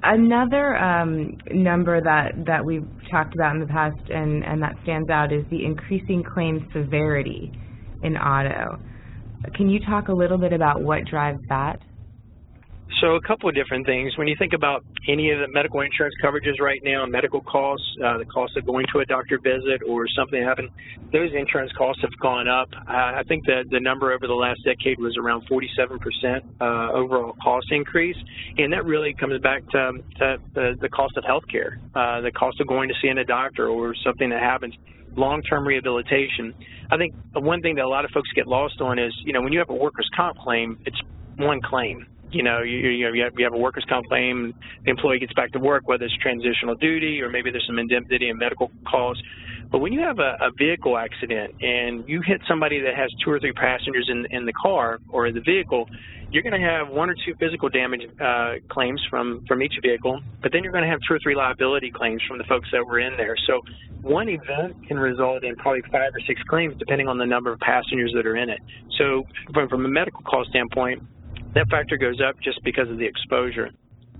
Another 0.02 0.76
um, 0.76 1.36
number 1.50 2.00
that, 2.00 2.32
that 2.46 2.64
we've 2.64 2.88
talked 3.10 3.34
about 3.34 3.54
in 3.54 3.60
the 3.60 3.66
past 3.66 3.98
and, 4.08 4.44
and 4.44 4.62
that 4.62 4.74
stands 4.82 5.10
out 5.10 5.30
is 5.30 5.44
the 5.50 5.62
increasing 5.62 6.22
claim 6.22 6.66
severity 6.72 7.52
in 8.02 8.16
auto. 8.16 8.78
Can 9.54 9.68
you 9.68 9.78
talk 9.80 10.08
a 10.08 10.12
little 10.12 10.38
bit 10.38 10.54
about 10.54 10.82
what 10.82 11.04
drives 11.04 11.40
that? 11.50 11.80
So 12.98 13.14
a 13.14 13.20
couple 13.20 13.48
of 13.48 13.54
different 13.54 13.86
things. 13.86 14.16
When 14.18 14.26
you 14.26 14.34
think 14.38 14.52
about 14.52 14.84
any 15.08 15.30
of 15.30 15.38
the 15.38 15.46
medical 15.52 15.80
insurance 15.80 16.14
coverages 16.22 16.60
right 16.60 16.80
now, 16.82 17.06
medical 17.06 17.40
costs, 17.40 17.86
uh, 18.04 18.18
the 18.18 18.24
cost 18.24 18.56
of 18.56 18.66
going 18.66 18.84
to 18.92 18.98
a 19.00 19.06
doctor 19.06 19.38
visit 19.38 19.80
or 19.88 20.06
something 20.08 20.42
happened, 20.42 20.70
those 21.12 21.30
insurance 21.32 21.72
costs 21.78 22.02
have 22.02 22.10
gone 22.20 22.48
up. 22.48 22.68
Uh, 22.74 23.20
I 23.20 23.22
think 23.28 23.46
that 23.46 23.64
the 23.70 23.80
number 23.80 24.12
over 24.12 24.26
the 24.26 24.34
last 24.34 24.60
decade 24.64 24.98
was 24.98 25.16
around 25.16 25.48
47% 25.48 26.42
uh, 26.60 26.92
overall 26.92 27.34
cost 27.42 27.66
increase, 27.70 28.16
and 28.58 28.72
that 28.72 28.84
really 28.84 29.14
comes 29.14 29.40
back 29.40 29.62
to, 29.70 29.92
to 30.18 30.36
the, 30.54 30.76
the 30.80 30.88
cost 30.88 31.16
of 31.16 31.24
health 31.24 31.44
care, 31.50 31.80
uh, 31.94 32.20
the 32.20 32.32
cost 32.32 32.60
of 32.60 32.66
going 32.66 32.88
to 32.88 32.94
see 33.00 33.08
a 33.08 33.24
doctor 33.24 33.68
or 33.68 33.94
something 34.04 34.30
that 34.30 34.40
happens 34.40 34.74
long-term 35.16 35.66
rehabilitation. 35.66 36.54
I 36.90 36.96
think 36.96 37.14
one 37.34 37.60
thing 37.62 37.74
that 37.76 37.84
a 37.84 37.88
lot 37.88 38.04
of 38.04 38.12
folks 38.12 38.28
get 38.36 38.46
lost 38.46 38.80
on 38.80 38.98
is, 38.98 39.12
you 39.24 39.32
know, 39.32 39.40
when 39.40 39.52
you 39.52 39.58
have 39.58 39.68
a 39.68 39.74
workers' 39.74 40.08
comp 40.14 40.38
claim, 40.38 40.78
it's 40.86 41.00
one 41.36 41.60
claim 41.60 42.06
you 42.32 42.42
know, 42.42 42.62
you, 42.62 42.88
you, 42.88 43.06
know, 43.06 43.12
you 43.12 43.44
have, 43.44 43.54
a 43.54 43.58
workers' 43.58 43.84
comp 43.88 44.06
claim, 44.06 44.54
the 44.84 44.90
employee 44.90 45.18
gets 45.18 45.32
back 45.34 45.52
to 45.52 45.58
work, 45.58 45.88
whether 45.88 46.04
it's 46.04 46.16
transitional 46.18 46.74
duty 46.76 47.20
or 47.20 47.28
maybe 47.28 47.50
there's 47.50 47.66
some 47.66 47.78
indemnity 47.78 48.28
and 48.28 48.38
medical 48.38 48.70
costs. 48.86 49.22
But 49.70 49.78
when 49.78 49.92
you 49.92 50.00
have 50.00 50.18
a, 50.18 50.36
a 50.40 50.50
vehicle 50.58 50.98
accident 50.98 51.54
and 51.62 52.08
you 52.08 52.22
hit 52.26 52.40
somebody 52.48 52.80
that 52.80 52.96
has 52.96 53.08
two 53.24 53.30
or 53.30 53.38
three 53.38 53.52
passengers 53.52 54.08
in, 54.10 54.26
in 54.30 54.44
the 54.44 54.52
car 54.52 54.98
or 55.10 55.26
in 55.26 55.34
the 55.34 55.40
vehicle, 55.40 55.88
you're 56.32 56.42
going 56.42 56.60
to 56.60 56.66
have 56.66 56.88
one 56.88 57.10
or 57.10 57.14
two 57.14 57.34
physical 57.38 57.68
damage 57.68 58.02
uh, 58.20 58.54
claims 58.68 59.00
from, 59.10 59.44
from 59.46 59.62
each 59.62 59.74
vehicle, 59.82 60.20
but 60.42 60.52
then 60.52 60.62
you're 60.62 60.72
going 60.72 60.84
to 60.84 60.90
have 60.90 61.00
two 61.08 61.14
or 61.14 61.18
three 61.22 61.34
liability 61.34 61.90
claims 61.90 62.22
from 62.26 62.38
the 62.38 62.44
folks 62.44 62.68
that 62.72 62.84
were 62.84 63.00
in 63.00 63.16
there. 63.16 63.34
So 63.46 63.60
one 64.02 64.28
event 64.28 64.86
can 64.86 64.98
result 64.98 65.44
in 65.44 65.56
probably 65.56 65.82
five 65.90 66.14
or 66.14 66.20
six 66.26 66.40
claims 66.48 66.74
depending 66.78 67.08
on 67.08 67.18
the 67.18 67.26
number 67.26 67.52
of 67.52 67.58
passengers 67.60 68.12
that 68.14 68.26
are 68.26 68.36
in 68.36 68.48
it. 68.48 68.60
So 68.98 69.24
from, 69.52 69.68
from 69.68 69.84
a 69.84 69.88
medical 69.88 70.22
cost 70.22 70.50
standpoint, 70.50 71.02
that 71.54 71.68
factor 71.68 71.96
goes 71.96 72.20
up 72.20 72.36
just 72.42 72.62
because 72.64 72.88
of 72.88 72.98
the 72.98 73.06
exposure. 73.06 73.70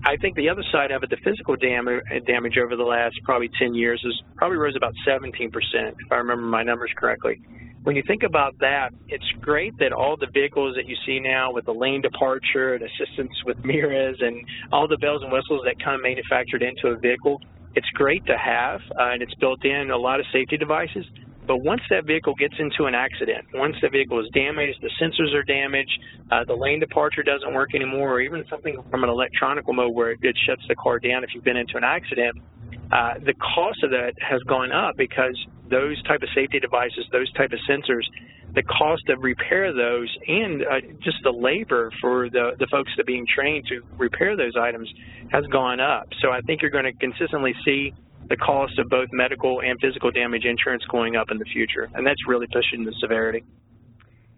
I 0.03 0.17
think 0.17 0.35
the 0.35 0.49
other 0.49 0.63
side 0.71 0.91
of 0.91 1.03
it, 1.03 1.09
the 1.09 1.17
physical 1.23 1.55
damage, 1.55 2.03
damage 2.25 2.57
over 2.57 2.75
the 2.75 2.83
last 2.83 3.15
probably 3.23 3.49
10 3.59 3.75
years, 3.75 4.01
is 4.03 4.19
probably 4.35 4.57
rose 4.57 4.75
about 4.75 4.93
17%, 5.07 5.51
if 5.53 6.11
I 6.11 6.15
remember 6.15 6.43
my 6.43 6.63
numbers 6.63 6.91
correctly. 6.97 7.39
When 7.83 7.95
you 7.95 8.03
think 8.07 8.23
about 8.23 8.57
that, 8.59 8.89
it's 9.09 9.25
great 9.41 9.77
that 9.79 9.91
all 9.91 10.15
the 10.17 10.27
vehicles 10.33 10.75
that 10.75 10.87
you 10.87 10.95
see 11.05 11.19
now 11.19 11.51
with 11.51 11.65
the 11.65 11.73
lane 11.73 12.01
departure 12.01 12.75
and 12.75 12.83
assistance 12.83 13.31
with 13.45 13.63
mirrors 13.65 14.17
and 14.21 14.43
all 14.71 14.87
the 14.87 14.97
bells 14.97 15.21
and 15.23 15.31
whistles 15.31 15.61
that 15.65 15.83
come 15.83 16.01
manufactured 16.01 16.61
into 16.63 16.87
a 16.89 16.97
vehicle, 16.97 17.41
it's 17.75 17.89
great 17.93 18.25
to 18.25 18.37
have, 18.37 18.81
uh, 18.99 19.13
and 19.13 19.21
it's 19.21 19.33
built 19.35 19.63
in 19.63 19.91
a 19.91 19.97
lot 19.97 20.19
of 20.19 20.25
safety 20.33 20.57
devices. 20.57 21.05
But 21.47 21.57
once 21.57 21.81
that 21.89 22.05
vehicle 22.05 22.35
gets 22.35 22.53
into 22.59 22.85
an 22.85 22.95
accident, 22.95 23.45
once 23.53 23.75
the 23.81 23.89
vehicle 23.89 24.19
is 24.19 24.29
damaged, 24.33 24.79
the 24.81 24.91
sensors 25.01 25.33
are 25.33 25.43
damaged, 25.43 25.91
uh, 26.31 26.43
the 26.45 26.53
lane 26.53 26.79
departure 26.79 27.23
doesn't 27.23 27.53
work 27.53 27.73
anymore, 27.73 28.13
or 28.13 28.21
even 28.21 28.45
something 28.49 28.77
from 28.89 29.03
an 29.03 29.09
electronic 29.09 29.65
mode 29.67 29.93
where 29.93 30.11
it 30.11 30.37
shuts 30.45 30.61
the 30.67 30.75
car 30.75 30.99
down 30.99 31.23
if 31.23 31.31
you've 31.33 31.43
been 31.43 31.57
into 31.57 31.77
an 31.77 31.83
accident, 31.83 32.37
uh, 32.91 33.13
the 33.25 33.33
cost 33.33 33.83
of 33.83 33.91
that 33.91 34.13
has 34.19 34.41
gone 34.43 34.71
up 34.71 34.97
because 34.97 35.37
those 35.69 36.01
type 36.03 36.21
of 36.21 36.29
safety 36.35 36.59
devices, 36.59 37.05
those 37.11 37.31
type 37.33 37.51
of 37.53 37.59
sensors, 37.69 38.03
the 38.53 38.63
cost 38.63 39.07
of 39.07 39.23
repair 39.23 39.73
those 39.73 40.13
and 40.27 40.61
uh, 40.63 40.81
just 41.01 41.17
the 41.23 41.31
labor 41.31 41.89
for 42.01 42.29
the, 42.29 42.51
the 42.59 42.67
folks 42.69 42.91
that 42.97 43.03
are 43.03 43.05
being 43.05 43.25
trained 43.25 43.65
to 43.67 43.81
repair 43.97 44.35
those 44.35 44.53
items 44.59 44.91
has 45.31 45.45
gone 45.47 45.79
up. 45.79 46.07
So 46.21 46.31
I 46.31 46.41
think 46.41 46.61
you're 46.61 46.71
going 46.71 46.83
to 46.83 46.93
consistently 46.93 47.55
see 47.63 47.93
the 48.31 48.37
cost 48.37 48.79
of 48.79 48.89
both 48.89 49.09
medical 49.11 49.61
and 49.61 49.77
physical 49.81 50.09
damage 50.09 50.45
insurance 50.45 50.83
going 50.89 51.17
up 51.17 51.27
in 51.29 51.37
the 51.37 51.45
future, 51.53 51.91
and 51.93 52.07
that's 52.07 52.27
really 52.27 52.47
pushing 52.47 52.85
the 52.85 52.93
severity. 53.01 53.43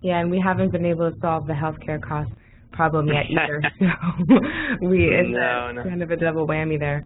Yeah, 0.02 0.20
and 0.20 0.30
we 0.30 0.42
haven't 0.44 0.72
been 0.72 0.86
able 0.86 1.10
to 1.10 1.18
solve 1.22 1.46
the 1.46 1.54
healthcare 1.54 2.02
cost 2.02 2.32
problem 2.72 3.08
yet 3.08 3.26
either. 3.30 3.62
so 3.80 4.88
we 4.88 5.06
it's 5.06 5.30
no, 5.30 5.72
no. 5.72 5.84
kind 5.84 6.02
of 6.02 6.10
a 6.10 6.18
double 6.18 6.48
whammy 6.48 6.78
there. 6.78 7.06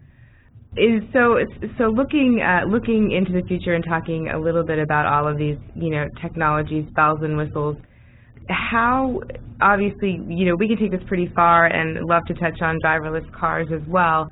Is 0.77 1.03
so 1.11 1.37
so 1.77 1.85
looking 1.85 2.41
uh, 2.41 2.65
looking 2.67 3.11
into 3.11 3.33
the 3.33 3.45
future 3.47 3.73
and 3.73 3.83
talking 3.83 4.29
a 4.29 4.39
little 4.39 4.63
bit 4.63 4.79
about 4.79 5.05
all 5.05 5.27
of 5.29 5.37
these 5.37 5.57
you 5.75 5.89
know 5.89 6.05
technologies, 6.21 6.85
bells 6.95 7.19
and 7.21 7.37
whistles. 7.37 7.75
How 8.49 9.19
obviously 9.61 10.19
you 10.27 10.45
know 10.45 10.55
we 10.55 10.67
can 10.67 10.77
take 10.77 10.91
this 10.91 11.05
pretty 11.07 11.31
far 11.35 11.65
and 11.65 12.05
love 12.05 12.23
to 12.27 12.33
touch 12.35 12.61
on 12.61 12.79
driverless 12.83 13.29
cars 13.33 13.67
as 13.73 13.85
well. 13.87 14.31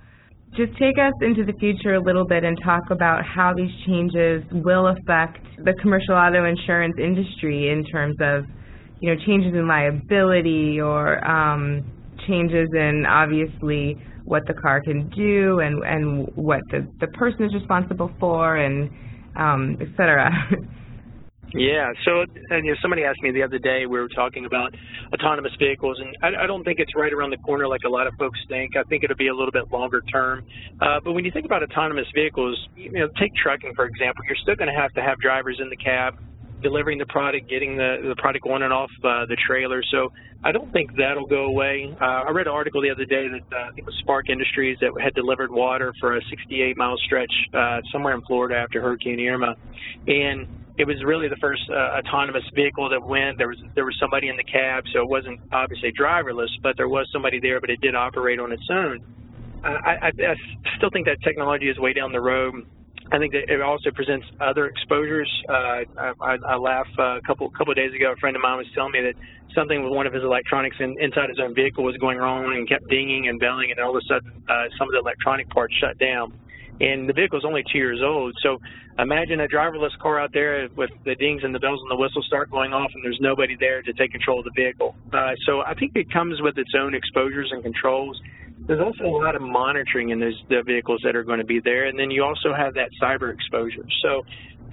Just 0.57 0.71
take 0.79 0.97
us 0.97 1.13
into 1.21 1.43
the 1.43 1.51
future 1.59 1.95
a 1.95 2.01
little 2.01 2.25
bit 2.25 2.45
and 2.45 2.57
talk 2.63 2.89
about 2.89 3.25
how 3.25 3.53
these 3.53 3.71
changes 3.85 4.41
will 4.51 4.87
affect 4.87 5.37
the 5.65 5.73
commercial 5.81 6.13
auto 6.13 6.45
insurance 6.45 6.95
industry 6.97 7.69
in 7.71 7.83
terms 7.83 8.15
of 8.21 8.45
you 9.01 9.13
know 9.13 9.21
changes 9.25 9.53
in 9.53 9.67
liability 9.67 10.79
or 10.79 11.19
um, 11.27 11.83
changes 12.25 12.69
in 12.73 13.05
obviously 13.05 13.97
what 14.23 14.43
the 14.47 14.53
car 14.53 14.81
can 14.81 15.09
do 15.09 15.59
and 15.59 15.83
and 15.83 16.27
what 16.35 16.61
the 16.71 16.87
the 17.01 17.07
person 17.07 17.43
is 17.43 17.53
responsible 17.53 18.09
for 18.19 18.55
and 18.55 18.89
um, 19.37 19.77
et 19.81 19.87
cetera. 19.97 20.31
Yeah, 21.53 21.93
so 22.03 22.25
and, 22.49 22.65
you 22.65 22.71
know, 22.71 22.77
somebody 22.81 23.03
asked 23.03 23.21
me 23.21 23.31
the 23.31 23.43
other 23.43 23.59
day, 23.59 23.85
we 23.85 23.99
were 23.99 24.09
talking 24.09 24.45
about 24.45 24.73
autonomous 25.13 25.53
vehicles, 25.57 25.97
and 25.99 26.15
I, 26.21 26.43
I 26.43 26.47
don't 26.47 26.63
think 26.63 26.79
it's 26.79 26.91
right 26.95 27.13
around 27.13 27.29
the 27.29 27.37
corner 27.37 27.67
like 27.67 27.83
a 27.85 27.89
lot 27.89 28.07
of 28.07 28.13
folks 28.15 28.39
think. 28.49 28.75
I 28.75 28.83
think 28.83 29.03
it'll 29.03 29.15
be 29.15 29.27
a 29.27 29.33
little 29.33 29.51
bit 29.51 29.71
longer 29.71 30.01
term. 30.11 30.45
Uh, 30.81 30.99
but 31.03 31.13
when 31.13 31.23
you 31.23 31.31
think 31.31 31.45
about 31.45 31.63
autonomous 31.63 32.07
vehicles, 32.13 32.57
you 32.75 32.91
know, 32.91 33.07
take 33.19 33.33
trucking, 33.35 33.73
for 33.75 33.85
example, 33.85 34.23
you're 34.27 34.37
still 34.41 34.55
going 34.55 34.73
to 34.73 34.79
have 34.79 34.91
to 34.93 35.01
have 35.01 35.17
drivers 35.19 35.59
in 35.61 35.69
the 35.69 35.77
cab 35.77 36.15
delivering 36.61 36.97
the 36.97 37.05
product, 37.05 37.49
getting 37.49 37.77
the, 37.77 37.97
the 38.07 38.15
product 38.17 38.45
on 38.47 38.63
and 38.63 38.73
off 38.73 38.89
uh, 39.03 39.25
the 39.27 39.37
trailer. 39.47 39.83
So 39.91 40.11
I 40.43 40.51
don't 40.51 40.71
think 40.73 40.91
that'll 40.97 41.27
go 41.27 41.45
away. 41.45 41.95
Uh, 42.01 42.27
I 42.27 42.31
read 42.31 42.47
an 42.47 42.53
article 42.53 42.81
the 42.81 42.89
other 42.89 43.05
day 43.05 43.27
that 43.27 43.55
uh, 43.55 43.71
it 43.77 43.85
was 43.85 43.93
Spark 44.01 44.29
Industries 44.29 44.77
that 44.81 44.91
had 45.01 45.13
delivered 45.13 45.51
water 45.51 45.93
for 45.99 46.17
a 46.17 46.21
68 46.29 46.75
mile 46.75 46.97
stretch 47.05 47.31
uh, 47.53 47.81
somewhere 47.91 48.15
in 48.15 48.21
Florida 48.21 48.55
after 48.55 48.81
Hurricane 48.81 49.19
Irma, 49.19 49.55
and 50.07 50.47
it 50.77 50.85
was 50.85 50.97
really 51.05 51.29
the 51.29 51.37
first 51.37 51.61
uh, 51.69 51.99
autonomous 51.99 52.43
vehicle 52.53 52.89
that 52.89 53.01
went. 53.01 53.37
There 53.37 53.47
was 53.47 53.57
there 53.75 53.85
was 53.85 53.95
somebody 53.99 54.27
in 54.27 54.35
the 54.35 54.43
cab, 54.43 54.83
so 54.93 54.99
it 54.99 55.09
wasn't 55.09 55.39
obviously 55.51 55.91
driverless, 55.93 56.49
but 56.61 56.75
there 56.77 56.89
was 56.89 57.07
somebody 57.13 57.39
there, 57.39 57.61
but 57.61 57.69
it 57.69 57.79
did 57.81 57.95
operate 57.95 58.39
on 58.39 58.51
its 58.51 58.67
own. 58.69 58.99
I, 59.63 59.97
I, 60.01 60.07
I 60.07 60.35
still 60.77 60.89
think 60.91 61.07
that 61.07 61.17
technology 61.23 61.69
is 61.69 61.79
way 61.79 61.93
down 61.93 62.11
the 62.11 62.21
road. 62.21 62.67
I 63.11 63.17
think 63.19 63.33
that 63.33 63.49
it 63.49 63.61
also 63.61 63.91
presents 63.91 64.25
other 64.41 64.65
exposures. 64.67 65.29
Uh, 65.47 65.85
I, 66.21 66.37
I 66.45 66.55
laugh 66.55 66.87
uh, 66.97 67.17
a 67.17 67.21
couple 67.21 67.49
couple 67.51 67.71
of 67.71 67.77
days 67.77 67.93
ago. 67.93 68.11
A 68.11 68.15
friend 68.17 68.35
of 68.35 68.41
mine 68.41 68.57
was 68.57 68.67
telling 68.73 68.91
me 68.91 69.01
that 69.01 69.15
something 69.55 69.83
with 69.83 69.93
one 69.93 70.07
of 70.07 70.13
his 70.13 70.23
electronics 70.23 70.75
in, 70.79 70.95
inside 70.99 71.29
his 71.29 71.39
own 71.39 71.55
vehicle 71.55 71.83
was 71.83 71.95
going 71.97 72.17
wrong 72.17 72.53
and 72.55 72.67
kept 72.67 72.87
dinging 72.89 73.27
and 73.29 73.39
belling, 73.39 73.71
and 73.71 73.79
all 73.79 73.95
of 73.95 74.01
a 74.03 74.05
sudden 74.07 74.43
uh, 74.49 74.65
some 74.77 74.87
of 74.87 74.93
the 74.93 74.99
electronic 74.99 75.49
parts 75.49 75.73
shut 75.79 75.97
down. 75.99 76.33
And 76.81 77.07
the 77.07 77.13
vehicle 77.13 77.39
is 77.39 77.45
only 77.45 77.63
two 77.71 77.77
years 77.77 78.01
old, 78.03 78.35
so 78.43 78.57
imagine 78.99 79.39
a 79.39 79.47
driverless 79.47 79.97
car 79.99 80.19
out 80.19 80.31
there 80.33 80.67
with 80.75 80.89
the 81.05 81.15
dings 81.15 81.41
and 81.43 81.55
the 81.55 81.59
bells 81.59 81.79
and 81.81 81.89
the 81.89 81.95
whistles 81.95 82.25
start 82.27 82.51
going 82.51 82.73
off, 82.73 82.91
and 82.93 83.03
there's 83.03 83.19
nobody 83.21 83.55
there 83.57 83.81
to 83.81 83.93
take 83.93 84.11
control 84.11 84.39
of 84.39 84.45
the 84.45 84.51
vehicle. 84.55 84.95
Uh, 85.13 85.31
so 85.45 85.61
I 85.61 85.73
think 85.73 85.93
it 85.95 86.11
comes 86.11 86.41
with 86.41 86.57
its 86.57 86.71
own 86.77 86.93
exposures 86.93 87.49
and 87.51 87.63
controls 87.63 88.19
there's 88.67 88.81
also 88.81 89.03
a 89.03 89.17
lot 89.17 89.35
of 89.35 89.41
monitoring 89.41 90.09
in 90.09 90.19
those 90.19 90.41
the 90.49 90.63
vehicles 90.65 91.01
that 91.03 91.15
are 91.15 91.23
going 91.23 91.39
to 91.39 91.45
be 91.45 91.59
there, 91.59 91.85
and 91.85 91.99
then 91.99 92.09
you 92.09 92.23
also 92.23 92.53
have 92.55 92.73
that 92.75 92.89
cyber 93.01 93.33
exposure. 93.33 93.85
So 94.01 94.23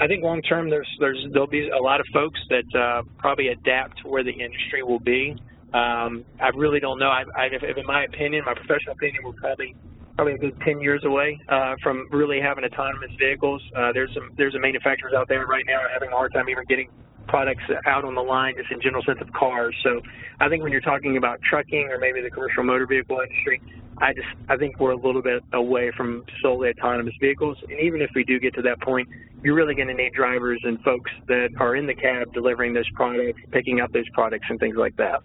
I 0.00 0.06
think 0.06 0.22
long 0.22 0.40
term, 0.42 0.70
there's 0.70 0.88
there's 0.98 1.24
there'll 1.32 1.46
be 1.46 1.68
a 1.68 1.82
lot 1.82 2.00
of 2.00 2.06
folks 2.12 2.40
that 2.48 2.78
uh, 2.78 3.02
probably 3.18 3.48
adapt 3.48 4.02
to 4.02 4.08
where 4.08 4.24
the 4.24 4.32
industry 4.32 4.82
will 4.82 5.00
be. 5.00 5.36
Um, 5.74 6.24
I 6.40 6.48
really 6.54 6.80
don't 6.80 6.98
know. 6.98 7.08
I, 7.08 7.24
I, 7.36 7.44
if, 7.46 7.62
if 7.62 7.76
in 7.76 7.86
my 7.86 8.04
opinion, 8.04 8.44
my 8.44 8.54
professional 8.54 8.92
opinion, 8.92 9.24
we're 9.24 9.32
probably 9.32 9.74
probably 10.16 10.34
a 10.34 10.38
good 10.38 10.58
10 10.64 10.80
years 10.80 11.02
away 11.04 11.40
uh, 11.48 11.74
from 11.82 12.06
really 12.10 12.40
having 12.40 12.64
autonomous 12.64 13.10
vehicles. 13.18 13.62
Uh, 13.76 13.92
there's 13.92 14.12
some 14.14 14.30
there's 14.36 14.52
some 14.52 14.62
manufacturers 14.62 15.12
out 15.16 15.28
there 15.28 15.46
right 15.46 15.64
now 15.66 15.80
having 15.92 16.08
a 16.10 16.12
hard 16.12 16.32
time 16.32 16.48
even 16.48 16.64
getting 16.68 16.88
products 17.28 17.62
out 17.86 18.04
on 18.04 18.14
the 18.14 18.20
line 18.20 18.54
just 18.56 18.70
in 18.70 18.80
general 18.80 19.02
sense 19.04 19.18
of 19.20 19.32
cars. 19.32 19.74
So 19.82 20.00
I 20.40 20.48
think 20.48 20.62
when 20.62 20.72
you're 20.72 20.80
talking 20.80 21.16
about 21.16 21.40
trucking 21.48 21.88
or 21.90 21.98
maybe 21.98 22.20
the 22.20 22.30
commercial 22.30 22.62
motor 22.62 22.86
vehicle 22.86 23.20
industry, 23.20 23.62
I 23.98 24.12
just 24.12 24.28
I 24.48 24.56
think 24.56 24.78
we're 24.80 24.92
a 24.92 24.96
little 24.96 25.22
bit 25.22 25.42
away 25.52 25.92
from 25.96 26.24
solely 26.42 26.70
autonomous 26.70 27.14
vehicles. 27.20 27.56
And 27.68 27.80
even 27.80 28.02
if 28.02 28.10
we 28.14 28.24
do 28.24 28.38
get 28.38 28.54
to 28.54 28.62
that 28.62 28.80
point, 28.80 29.08
you're 29.42 29.54
really 29.54 29.74
going 29.74 29.88
to 29.88 29.94
need 29.94 30.12
drivers 30.12 30.60
and 30.64 30.80
folks 30.82 31.10
that 31.28 31.50
are 31.58 31.76
in 31.76 31.86
the 31.86 31.94
cab 31.94 32.32
delivering 32.32 32.74
those 32.74 32.88
products, 32.94 33.40
picking 33.50 33.80
up 33.80 33.92
those 33.92 34.08
products, 34.12 34.46
and 34.48 34.58
things 34.60 34.76
like 34.76 34.96
that. 34.96 35.22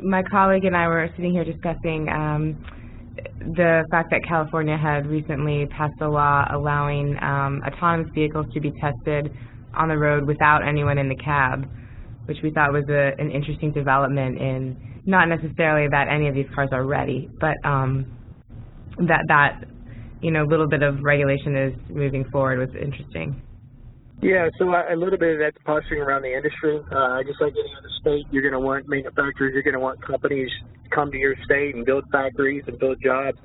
My 0.00 0.22
colleague 0.22 0.64
and 0.64 0.76
I 0.76 0.86
were 0.86 1.08
sitting 1.16 1.32
here 1.32 1.44
discussing 1.44 2.08
um, 2.08 2.64
the 3.40 3.84
fact 3.90 4.10
that 4.10 4.20
California 4.26 4.76
had 4.76 5.06
recently 5.06 5.66
passed 5.66 6.00
a 6.00 6.08
law 6.08 6.44
allowing 6.50 7.16
um, 7.22 7.62
autonomous 7.66 8.10
vehicles 8.14 8.46
to 8.54 8.60
be 8.60 8.72
tested 8.80 9.32
on 9.74 9.88
the 9.88 9.96
road 9.96 10.26
without 10.26 10.66
anyone 10.66 10.98
in 10.98 11.08
the 11.08 11.16
cab, 11.16 11.68
which 12.26 12.38
we 12.42 12.50
thought 12.50 12.72
was 12.72 12.84
a, 12.88 13.12
an 13.20 13.30
interesting 13.30 13.72
development 13.72 14.38
in 14.38 15.02
not 15.06 15.28
necessarily 15.28 15.88
that 15.88 16.08
any 16.08 16.28
of 16.28 16.34
these 16.34 16.46
cars 16.54 16.68
are 16.72 16.84
ready, 16.84 17.30
but 17.40 17.56
um, 17.64 18.06
that 18.98 19.24
that 19.28 19.64
you 20.20 20.30
know 20.30 20.44
little 20.44 20.68
bit 20.68 20.82
of 20.82 21.00
regulation 21.02 21.56
is 21.56 21.72
moving 21.88 22.24
forward 22.30 22.58
was 22.58 22.74
interesting. 22.80 23.40
Yeah, 24.20 24.48
so 24.58 24.66
a 24.74 24.96
little 24.96 25.18
bit 25.18 25.34
of 25.34 25.38
that's 25.38 25.56
posturing 25.64 26.02
around 26.02 26.22
the 26.22 26.34
industry. 26.34 26.80
Uh, 26.90 27.22
just 27.22 27.40
like 27.40 27.52
any 27.52 27.72
other 27.78 27.88
state, 28.00 28.26
you're 28.32 28.42
going 28.42 28.52
to 28.52 28.58
want 28.58 28.88
manufacturers, 28.88 29.54
you're 29.54 29.62
going 29.62 29.78
to 29.78 29.80
want 29.80 30.04
companies 30.04 30.50
come 30.90 31.10
to 31.10 31.18
your 31.18 31.34
state 31.44 31.74
and 31.74 31.84
build 31.84 32.04
factories 32.10 32.64
and 32.66 32.78
build 32.78 33.00
jobs 33.02 33.38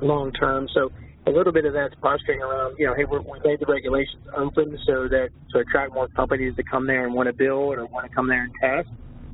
long 0.00 0.32
term. 0.32 0.68
So 0.74 0.90
a 1.26 1.30
little 1.30 1.52
bit 1.52 1.64
of 1.64 1.72
that's 1.72 1.94
posturing 2.02 2.40
around, 2.40 2.76
you 2.78 2.86
know, 2.86 2.94
hey, 2.94 3.04
we're, 3.04 3.20
we 3.20 3.38
made 3.44 3.60
the 3.60 3.66
regulations 3.66 4.22
open 4.36 4.76
so 4.86 5.08
that 5.08 5.28
to 5.52 5.60
attract 5.60 5.94
more 5.94 6.08
companies 6.08 6.54
to 6.56 6.62
come 6.64 6.86
there 6.86 7.06
and 7.06 7.14
want 7.14 7.28
to 7.28 7.32
build 7.32 7.78
or 7.78 7.86
want 7.86 8.08
to 8.08 8.14
come 8.14 8.28
there 8.28 8.42
and 8.42 8.52
test. 8.60 8.88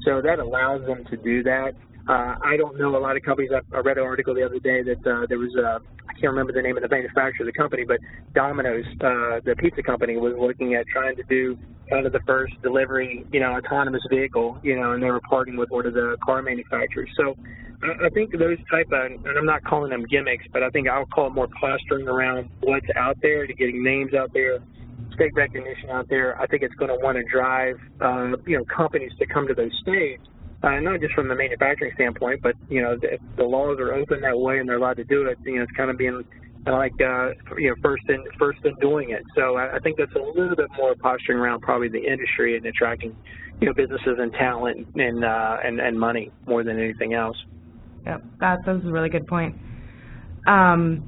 So 0.05 0.21
that 0.23 0.39
allows 0.39 0.87
them 0.87 1.05
to 1.11 1.17
do 1.17 1.43
that. 1.45 1.73
Uh, 2.09 2.37
I 2.43 2.57
don't 2.57 2.79
know 2.79 2.97
a 2.97 2.99
lot 2.99 3.19
of 3.19 3.23
companies. 3.23 3.51
I, 3.53 3.61
I 3.77 3.81
read 3.81 3.99
an 3.99 4.05
article 4.05 4.35
the 4.35 4.43
other 4.43 4.59
day 4.59 4.83
that 4.83 5.07
uh, 5.07 5.27
there 5.29 5.39
was 5.39 5.55
a, 5.57 5.79
I 6.09 6.13
can't 6.15 6.33
remember 6.33 6.55
the 6.55 6.63
name 6.63 6.77
of 6.79 6.83
the 6.83 6.89
manufacturer 6.89 7.47
of 7.47 7.53
the 7.53 7.59
company, 7.59 7.85
but 7.85 7.99
Domino's, 8.35 8.87
uh, 9.05 9.45
the 9.45 9.55
pizza 9.59 9.83
company, 9.83 10.17
was 10.17 10.33
looking 10.41 10.75
at 10.75 10.87
trying 10.89 11.17
to 11.17 11.23
do 11.25 11.59
kind 11.91 12.07
of 12.07 12.13
the 12.13 12.21
first 12.27 12.55
delivery, 12.63 13.27
you 13.31 13.41
know, 13.41 13.53
autonomous 13.59 14.01
vehicle, 14.09 14.59
you 14.63 14.75
know, 14.75 14.93
and 14.93 15.03
they 15.03 15.11
were 15.11 15.21
partnering 15.21 15.59
with 15.59 15.69
one 15.69 15.85
of 15.85 15.93
the 15.93 16.17
car 16.25 16.41
manufacturers. 16.41 17.11
So 17.15 17.37
I, 17.83 18.07
I 18.07 18.09
think 18.09 18.33
those 18.33 18.59
type 18.71 18.89
of, 18.91 19.13
and 19.27 19.37
I'm 19.37 19.45
not 19.45 19.63
calling 19.65 19.91
them 19.91 20.07
gimmicks, 20.07 20.47
but 20.51 20.63
I 20.63 20.71
think 20.71 20.89
I'll 20.89 21.05
call 21.07 21.27
it 21.27 21.35
more 21.35 21.49
posturing 21.61 22.09
around 22.09 22.49
what's 22.61 22.87
out 22.97 23.19
there, 23.21 23.47
to 23.47 23.53
getting 23.53 23.85
names 23.85 24.15
out 24.15 24.33
there, 24.33 24.61
state 25.13 25.35
recognition 25.35 25.91
out 25.91 26.09
there. 26.09 26.41
I 26.41 26.47
think 26.47 26.63
it's 26.63 26.75
going 26.77 26.91
to 26.91 27.05
want 27.05 27.19
to 27.19 27.25
drive, 27.31 27.77
uh, 28.01 28.33
you 28.47 28.57
know, 28.57 28.65
companies 28.65 29.13
to 29.19 29.27
come 29.27 29.47
to 29.47 29.53
those 29.53 29.73
states 29.83 30.23
uh, 30.63 30.81
not 30.81 31.01
just 31.01 31.15
from 31.15 31.29
the 31.29 31.35
manufacturing 31.35 31.93
standpoint, 31.95 32.41
but 32.43 32.55
you 32.69 32.83
know, 32.83 32.97
if 33.01 33.21
the 33.37 33.45
laws 33.45 33.79
are 33.79 33.95
open 33.95 34.21
that 34.23 34.37
way 34.37 34.59
and 34.59 34.69
they're 34.69 34.77
allowed 34.77 34.97
to 34.97 35.05
do 35.05 35.27
it, 35.27 35.39
you 35.45 35.57
know, 35.57 35.63
it's 35.63 35.73
kind 35.73 35.91
of 35.91 35.97
being 35.97 36.25
like 36.67 36.95
uh, 37.01 37.31
you 37.57 37.71
know 37.71 37.77
first 37.83 38.03
in 38.09 38.25
first 38.39 38.59
in 38.65 38.75
doing 38.77 39.11
it. 39.11 39.23
So 39.37 39.57
I, 39.57 39.77
I 39.77 39.79
think 39.79 39.97
that's 39.97 40.15
a 40.15 40.19
little 40.19 40.57
bit 40.57 40.69
more 40.77 40.95
posturing 40.97 41.39
around 41.39 41.61
probably 41.61 41.89
the 41.89 42.05
industry 42.05 42.57
and 42.57 42.67
attracting 42.67 43.17
you 43.61 43.69
know 43.69 43.75
businesses 43.75 44.19
and 44.19 44.33
talent 44.33 44.87
and 44.97 45.25
uh, 45.25 45.57
and 45.65 45.81
and 45.81 45.99
money 45.99 46.31
more 46.47 46.65
than 46.65 46.79
anything 46.79 47.15
else. 47.15 47.37
Yep, 48.07 48.23
that, 48.41 48.59
that 48.67 48.73
was 48.73 48.85
a 48.85 48.91
really 48.91 49.11
good 49.11 49.27
point. 49.27 49.55
Um, 50.47 51.07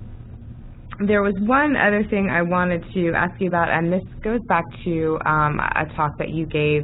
there 1.07 1.23
was 1.23 1.35
one 1.41 1.77
other 1.77 2.05
thing 2.11 2.29
I 2.31 2.43
wanted 2.43 2.85
to 2.93 3.13
ask 3.17 3.41
you 3.41 3.49
about, 3.49 3.71
and 3.71 3.93
this 3.93 4.03
goes 4.23 4.41
back 4.49 4.65
to 4.85 5.19
um, 5.25 5.59
a 5.59 5.87
talk 5.97 6.19
that 6.19 6.29
you 6.31 6.47
gave 6.47 6.83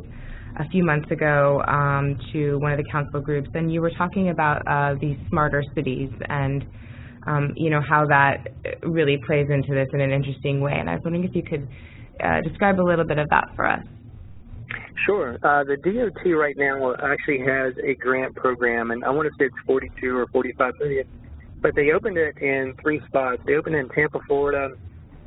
a 0.59 0.69
few 0.71 0.85
months 0.85 1.11
ago 1.11 1.63
um, 1.67 2.19
to 2.33 2.57
one 2.59 2.73
of 2.73 2.79
the 2.79 2.85
council 2.91 3.21
groups, 3.21 3.49
and 3.55 3.73
you 3.73 3.81
were 3.81 3.93
talking 3.99 4.31
about 4.31 4.63
uh, 4.67 4.95
these 5.01 5.17
smarter 5.29 5.63
cities 5.75 6.11
and 6.29 6.65
um, 7.27 7.53
you 7.57 7.71
know 7.71 7.81
how 7.89 8.07
that 8.07 8.49
really 8.83 9.19
plays 9.27 9.47
into 9.51 9.75
this 9.75 9.89
in 9.93 10.01
an 10.01 10.13
interesting 10.13 10.61
way. 10.61 10.75
And 10.79 10.89
I 10.89 10.95
was 10.95 11.03
wondering 11.05 11.25
if 11.25 11.35
you 11.35 11.43
could 11.43 11.69
uh, 12.23 12.41
describe 12.43 12.81
a 12.81 12.87
little 12.87 13.05
bit 13.05 13.19
of 13.19 13.29
that 13.31 13.49
for 13.57 13.67
us. 13.67 13.85
Sure. 15.05 15.35
Uh, 15.43 15.63
the 15.65 15.77
DOT 15.77 16.31
right 16.33 16.57
now 16.57 16.95
actually 16.95 17.39
has 17.41 17.75
a 17.85 17.95
grant 17.95 18.35
program, 18.35 18.91
and 18.91 19.05
I 19.05 19.11
want 19.11 19.29
to 19.29 19.35
say 19.39 19.47
it's 19.47 19.67
42 19.67 20.17
or 20.17 20.27
45 20.29 20.73
million, 20.81 21.07
but 21.61 21.75
they 21.75 21.93
opened 21.93 22.17
it 22.17 22.37
in 22.39 22.75
three 22.81 23.01
spots. 23.07 23.43
They 23.47 23.55
opened 23.55 23.77
it 23.77 23.81
in 23.81 23.89
Tampa, 23.91 24.21
Florida, 24.27 24.75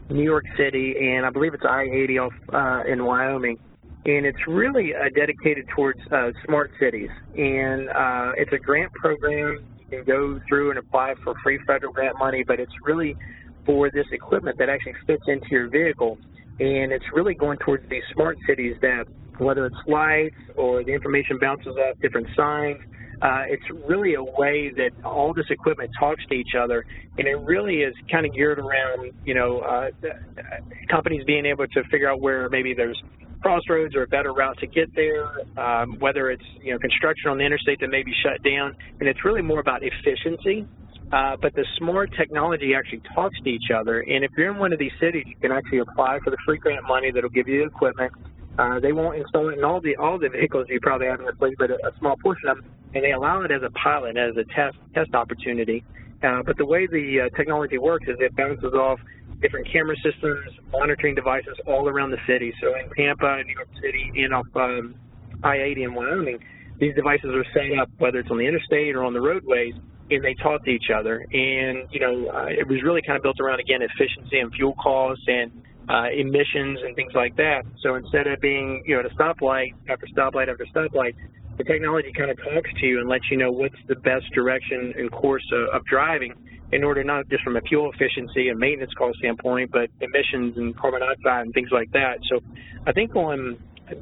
New 0.10 0.24
York 0.24 0.46
City, 0.58 0.96
and 1.00 1.26
I 1.26 1.30
believe 1.30 1.54
it's 1.54 1.64
I-80 1.64 2.26
off 2.26 2.34
uh, 2.52 2.92
in 2.92 3.06
Wyoming. 3.06 3.58
And 4.06 4.26
it's 4.26 4.48
really 4.48 4.94
uh, 4.96 5.10
dedicated 5.16 5.68
towards 5.76 6.00
uh, 6.12 6.32
smart 6.46 6.72
cities. 6.80 7.10
And 7.38 7.90
uh, 7.90 8.32
it's 8.38 8.52
a 8.54 8.58
grant 8.58 8.92
program. 8.94 9.60
You 9.80 9.98
can 9.98 10.04
go 10.06 10.40
through 10.48 10.70
and 10.72 10.80
apply 10.80 11.16
for 11.24 11.36
free 11.44 11.60
federal 11.68 11.92
grant 11.92 12.18
money, 12.18 12.44
but 12.48 12.60
it's 12.60 12.72
really 12.84 13.16
for 13.66 13.90
this 13.92 14.08
equipment 14.12 14.58
that 14.58 14.70
actually 14.70 14.96
fits 15.06 15.24
into 15.28 15.48
your 15.52 15.70
vehicle. 15.70 16.18
And 16.60 16.92
it's 16.92 17.06
really 17.14 17.34
going 17.34 17.58
towards 17.60 17.88
these 17.90 18.04
smart 18.14 18.38
cities 18.46 18.76
that, 18.82 19.06
whether 19.38 19.66
it's 19.66 19.78
lights 19.88 20.36
or 20.58 20.84
the 20.84 20.92
information 20.92 21.38
bounces 21.40 21.76
off 21.78 21.98
different 22.02 22.28
signs, 22.36 22.80
uh, 23.22 23.44
it's 23.48 23.64
really 23.88 24.16
a 24.16 24.24
way 24.24 24.72
that 24.76 24.92
all 25.04 25.34
this 25.34 25.46
equipment 25.50 25.90
talks 26.00 26.26
to 26.28 26.34
each 26.34 26.56
other, 26.58 26.86
and 27.18 27.28
it 27.28 27.36
really 27.40 27.78
is 27.82 27.94
kind 28.10 28.26
of 28.26 28.34
geared 28.34 28.60
around, 28.60 29.12
you 29.26 29.34
know, 29.34 29.60
uh, 29.60 29.90
companies 30.90 31.24
being 31.26 31.46
able 31.46 31.68
to 31.68 31.84
figure 31.92 32.10
out 32.10 32.22
where 32.22 32.50
maybe 32.50 32.74
there's 32.74 33.02
crossroads 33.42 33.96
or 33.96 34.04
a 34.04 34.08
better 34.08 34.34
route 34.34 34.58
to 34.60 34.68
get 34.68 34.94
there, 34.96 35.28
um, 35.58 35.98
whether 36.00 36.30
it's, 36.30 36.44
you 36.62 36.74
know, 36.74 36.80
construction 36.80 37.30
on 37.32 37.38
the 37.38 37.46
interstate 37.46 37.80
that 37.80 37.90
may 37.90 38.04
be 38.04 38.14
shut 38.24 38.42
down, 38.44 38.76
and 39.00 39.08
it's 39.08 39.24
really 39.24 39.42
more 39.42 39.60
about 39.60 39.82
efficiency. 39.84 40.66
Uh, 41.12 41.36
but 41.42 41.54
the 41.56 41.66
smart 41.78 42.12
technology 42.18 42.74
actually 42.76 43.02
talks 43.16 43.36
to 43.42 43.50
each 43.50 43.72
other, 43.76 44.02
and 44.02 44.24
if 44.24 44.32
you're 44.38 44.52
in 44.52 44.60
one 44.60 44.72
of 44.72 44.80
these 44.80 44.92
cities, 45.00 45.24
you 45.26 45.36
can 45.42 45.52
actually 45.52 45.80
apply 45.80 46.20
for 46.24 46.30
the 46.30 46.38
free 46.46 46.58
grant 46.58 46.86
money 46.88 47.12
that'll 47.12 47.30
give 47.32 47.48
you 47.48 47.62
the 47.62 47.66
equipment. 47.66 48.14
Uh, 48.60 48.80
they 48.80 48.92
won't 48.92 49.18
install 49.18 49.50
it 49.50 49.58
in 49.58 49.64
all 49.64 49.82
the 49.82 49.96
all 49.96 50.20
the 50.20 50.30
vehicles 50.30 50.68
you 50.70 50.80
probably 50.82 51.08
have 51.08 51.20
in 51.20 51.26
your 51.26 51.36
fleet, 51.36 51.56
but 51.58 51.72
a, 51.72 51.76
a 51.76 51.92
small 52.00 52.16
portion 52.22 52.50
of 52.50 52.58
them 52.58 52.66
and 52.94 53.04
they 53.04 53.12
allow 53.12 53.42
it 53.42 53.52
as 53.52 53.62
a 53.64 53.70
pilot, 53.72 54.18
as 54.18 54.36
a 54.38 54.44
test 54.56 54.78
test 54.94 55.14
opportunity. 55.14 55.84
Uh, 56.24 56.42
but 56.46 56.58
the 56.58 56.66
way 56.66 56.88
the 56.88 57.28
uh, 57.28 57.38
technology 57.38 57.78
works 57.78 58.06
is 58.08 58.16
it 58.20 58.36
bounces 58.36 58.74
off 58.74 59.00
different 59.42 59.68
camera 59.72 59.96
systems, 60.04 60.52
monitoring 60.72 61.16
devices 61.16 61.56
all 61.66 61.88
around 61.88 62.12
the 62.12 62.18
city. 62.28 62.54
So 62.62 62.76
in 62.76 62.90
Tampa, 62.98 63.42
New 63.46 63.54
York 63.54 63.70
City, 63.82 64.12
and 64.18 64.34
off 64.34 64.48
um, 64.56 64.96
I-80 65.44 65.84
in 65.86 65.94
Wyoming, 65.94 66.40
these 66.78 66.94
devices 66.96 67.30
are 67.34 67.46
set 67.54 67.78
up, 67.80 67.90
whether 68.00 68.20
it's 68.20 68.30
on 68.30 68.38
the 68.38 68.46
interstate 68.46 68.96
or 68.96 69.04
on 69.06 69.14
the 69.14 69.22
roadways, 69.22 69.76
and 70.10 70.24
they 70.24 70.34
talk 70.36 70.64
to 70.66 70.72
each 70.72 70.90
other. 70.94 71.20
And, 71.20 71.88
you 71.92 72.00
know, 72.00 72.30
uh, 72.30 72.48
it 72.48 72.68
was 72.68 72.82
really 72.84 73.02
kind 73.02 73.18
of 73.18 73.24
built 73.24 73.40
around, 73.40 73.60
again, 73.60 73.82
efficiency 73.82 74.40
and 74.40 74.54
fuel 74.54 74.74
costs 74.82 75.24
and 75.28 75.52
uh, 75.90 76.06
emissions 76.16 76.80
and 76.84 76.96
things 76.96 77.14
like 77.16 77.36
that. 77.38 77.64
So 77.82 77.96
instead 77.96 78.28
of 78.28 78.40
being, 78.42 78.84
you 78.86 78.96
know, 78.96 79.02
at 79.02 79.12
a 79.12 79.16
stoplight 79.16 79.74
after 79.90 80.06
stoplight 80.08 80.50
after 80.50 80.66
stoplight, 80.74 81.16
the 81.58 81.64
technology 81.64 82.12
kind 82.16 82.32
of 82.32 82.38
talks 82.38 82.70
to 82.80 82.86
you 82.86 83.00
and 83.00 83.10
lets 83.10 83.26
you 83.30 83.38
know 83.38 83.52
what's 83.52 83.76
the 83.88 83.96
best 83.96 84.26
direction 84.34 84.94
and 84.98 85.12
course 85.12 85.46
of, 85.52 85.82
of 85.82 85.86
driving 85.86 86.34
in 86.72 86.84
order 86.84 87.04
not 87.04 87.28
just 87.30 87.44
from 87.44 87.58
a 87.58 87.62
fuel 87.62 87.92
efficiency 87.92 88.50
and 88.50 88.60
maintenance 88.60 88.94
cost 88.94 89.18
standpoint, 89.18 89.72
but 89.72 89.90
emissions 90.02 90.56
and 90.58 90.78
carbon 90.78 91.02
dioxide 91.02 91.46
and 91.46 91.54
things 91.54 91.70
like 91.72 91.92
that. 91.92 92.20
So 92.30 92.40
I 92.86 92.92
think 92.92 93.16
on 93.16 93.58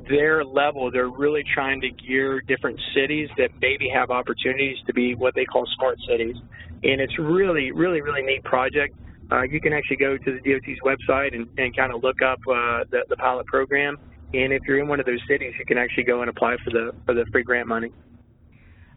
their 0.10 0.44
level, 0.44 0.92
they're 0.92 1.10
really 1.10 1.44
trying 1.54 1.82
to 1.82 1.90
gear 1.90 2.42
different 2.42 2.80
cities 2.96 3.30
that 3.38 3.50
maybe 3.62 3.90
have 3.94 4.10
opportunities 4.10 4.78
to 4.88 4.94
be 4.94 5.16
what 5.16 5.36
they 5.36 5.46
call 5.46 5.66
smart 5.76 5.98
cities. 6.08 6.36
And 6.84 7.02
it's 7.02 7.18
really, 7.20 7.72
really, 7.72 8.02
really 8.02 8.22
neat 8.22 8.44
project. 8.44 8.96
Uh, 9.32 9.44
you 9.44 9.60
can 9.60 9.74
actually 9.74 9.98
go 9.98 10.18
to 10.18 10.32
the 10.32 10.40
DOT's 10.40 10.80
website 10.86 11.36
and, 11.36 11.48
and 11.58 11.76
kind 11.76 11.94
of 11.94 12.04
look 12.04 12.22
up 12.22 12.40
uh, 12.48 12.84
the, 12.92 13.04
the 13.10 13.18
pilot 13.18 13.46
program 13.48 13.98
and 14.34 14.52
if 14.52 14.62
you're 14.68 14.80
in 14.80 14.88
one 14.88 15.00
of 15.00 15.06
those 15.06 15.22
cities, 15.28 15.54
you 15.58 15.66
can 15.66 15.78
actually 15.78 16.04
go 16.04 16.22
and 16.22 16.30
apply 16.30 16.58
for 16.64 16.72
the 16.72 16.92
for 17.06 17.14
the 17.14 17.26
free 17.32 17.44
grant 17.44 17.68
money. 17.68 17.92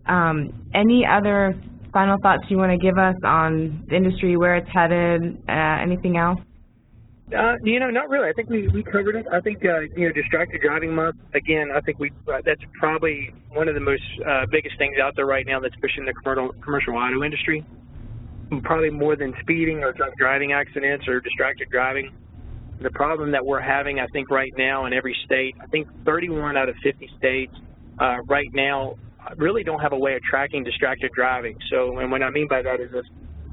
Um, 0.07 0.69
any 0.75 1.07
other 1.07 1.55
final 1.93 2.17
thoughts 2.23 2.43
you 2.49 2.57
want 2.57 2.73
to 2.73 2.79
give 2.79 2.99
us 2.99 3.15
on 3.25 3.85
the 3.89 3.97
industry, 3.97 4.37
where 4.37 4.57
it's 4.57 4.69
headed, 4.73 5.43
uh, 5.49 5.83
anything 5.83 6.17
else? 6.17 6.41
Uh, 7.37 7.55
you 7.63 7.79
know, 7.79 7.91
not 7.91 8.09
really. 8.09 8.29
I 8.29 8.33
think 8.33 8.51
we, 8.51 8.67
we 8.69 8.83
covered 8.83 9.15
it. 9.15 9.27
I 9.33 9.41
think, 9.41 9.65
uh, 9.65 9.81
you 9.97 10.09
know, 10.09 10.13
distracted 10.13 10.61
driving 10.63 10.93
month, 10.93 11.17
again, 11.35 11.71
I 11.73 11.81
think 11.81 12.01
we 12.01 12.11
uh, 12.27 12.41
that's 12.45 12.63
probably 12.79 13.33
one 13.51 13.69
of 13.69 13.75
the 13.75 13.81
most 13.81 14.03
uh, 14.27 14.47
biggest 14.51 14.77
things 14.79 14.97
out 15.01 15.15
there 15.15 15.27
right 15.27 15.47
now 15.47 15.61
that's 15.61 15.77
pushing 15.81 16.05
the 16.05 16.13
commercial, 16.13 16.53
commercial 16.63 16.97
auto 16.97 17.23
industry. 17.23 17.65
Probably 18.63 18.91
more 18.91 19.15
than 19.15 19.33
speeding 19.43 19.85
or 19.85 19.93
drunk 19.93 20.17
driving 20.19 20.53
accidents 20.53 21.07
or 21.07 21.21
distracted 21.21 21.71
driving 21.71 22.11
the 22.81 22.91
problem 22.91 23.31
that 23.33 23.45
we're 23.45 23.61
having, 23.61 24.01
I 24.01 24.07
think, 24.09 24.31
right 24.31 24.53
now 24.57 24.87
in 24.87 24.93
every 24.93 25.17
state, 25.25 25.55
I 25.61 25.67
think 25.67 25.87
31 26.05 26.57
out 26.57 26.69
of 26.69 26.77
50 26.83 27.11
states 27.19 27.55
uh, 27.99 28.17
right 28.27 28.49
now 28.55 28.97
really 29.37 29.63
don't 29.63 29.81
have 29.81 29.93
a 29.93 29.99
way 29.99 30.15
of 30.15 30.23
tracking 30.23 30.65
distracted 30.65 31.11
driving. 31.15 31.59
So, 31.71 31.99
and 31.99 32.11
what 32.11 32.23
I 32.23 32.31
mean 32.31 32.49
by 32.49 32.63
that 32.63 32.81
is 32.81 32.91
if, 32.95 33.05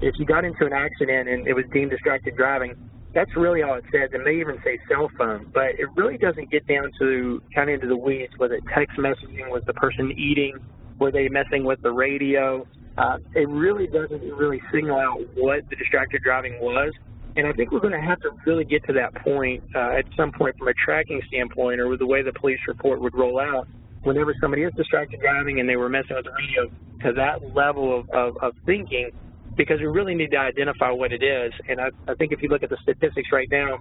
if 0.02 0.16
you 0.18 0.26
got 0.26 0.46
into 0.46 0.66
an 0.66 0.74
accident 0.74 1.28
and 1.28 1.46
it 1.48 1.54
was 1.54 1.66
deemed 1.74 1.92
distracted 1.92 2.38
driving, 2.38 2.76
that's 3.18 3.36
really 3.36 3.64
all 3.64 3.74
it 3.74 3.84
says. 3.92 4.12
It 4.14 4.22
may 4.24 4.40
even 4.40 4.60
say 4.64 4.78
cell 4.88 5.10
phone, 5.18 5.50
but 5.52 5.74
it 5.80 5.88
really 5.96 6.20
doesn't 6.20 6.52
get 6.52 6.68
down 6.68 6.92
to 7.00 7.42
kind 7.54 7.68
of 7.68 7.74
into 7.74 7.88
the 7.88 7.98
weeds. 7.98 8.32
Was 8.38 8.52
it 8.52 8.62
text 8.76 8.96
messaging? 8.96 9.50
Was 9.50 9.64
the 9.66 9.74
person 9.74 10.12
eating? 10.12 10.54
Were 11.00 11.12
they 11.12 11.28
messing 11.28 11.64
with 11.64 11.82
the 11.82 11.92
radio? 11.92 12.68
Uh, 12.96 13.18
it 13.34 13.50
really 13.50 13.88
doesn't 13.88 14.22
really 14.22 14.62
signal 14.72 15.00
out 15.00 15.20
what 15.36 15.68
the 15.72 15.76
distracted 15.76 16.22
driving 16.22 16.62
was. 16.62 16.94
And 17.36 17.48
I 17.48 17.54
think 17.54 17.72
we're 17.72 17.80
going 17.80 18.00
to 18.00 18.08
have 18.08 18.20
to 18.22 18.30
really 18.46 18.66
get 18.66 18.86
to 18.86 18.94
that 18.94 19.16
point 19.24 19.64
uh, 19.76 19.98
at 19.98 20.06
some 20.16 20.32
point 20.32 20.56
from 20.60 20.68
a 20.68 20.74
tracking 20.86 21.20
standpoint 21.28 21.80
or 21.80 21.88
with 21.88 22.00
the 22.00 22.08
way 22.08 22.22
the 22.22 22.34
police 22.34 22.60
report 22.68 23.02
would 23.02 23.16
roll 23.16 23.40
out 23.40 23.68
whenever 24.04 24.36
somebody 24.40 24.62
is 24.62 24.74
distracted 24.76 25.20
driving 25.22 25.60
and 25.60 25.68
they 25.68 25.76
were 25.76 25.90
messing 25.90 26.16
with 26.16 26.26
the 26.26 26.32
radio 26.32 26.72
to 27.02 27.14
that 27.14 27.56
level 27.56 28.00
of, 28.00 28.10
of, 28.12 28.38
of 28.44 28.54
thinking 28.68 29.10
because 29.58 29.80
we 29.80 29.88
really 29.88 30.16
need 30.16 30.32
to 30.32 30.38
identify 30.38 30.92
what 30.92 31.12
it 31.12 31.24
is. 31.24 31.52
And 31.68 31.82
I, 31.82 31.90
I 32.08 32.16
think 32.16 32.32
if 32.32 32.42
you 32.42 32.50
look 32.50 32.64
at 32.64 32.70
the 32.70 32.78
statistics 32.84 33.30
right 33.32 33.48
now, 33.52 33.80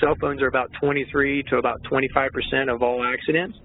cell 0.00 0.14
phones 0.20 0.42
are 0.42 0.46
about 0.46 0.70
23 0.80 1.42
to 1.44 1.56
about 1.56 1.82
25% 1.90 2.72
of 2.72 2.82
all 2.82 3.02
accidents. 3.02 3.58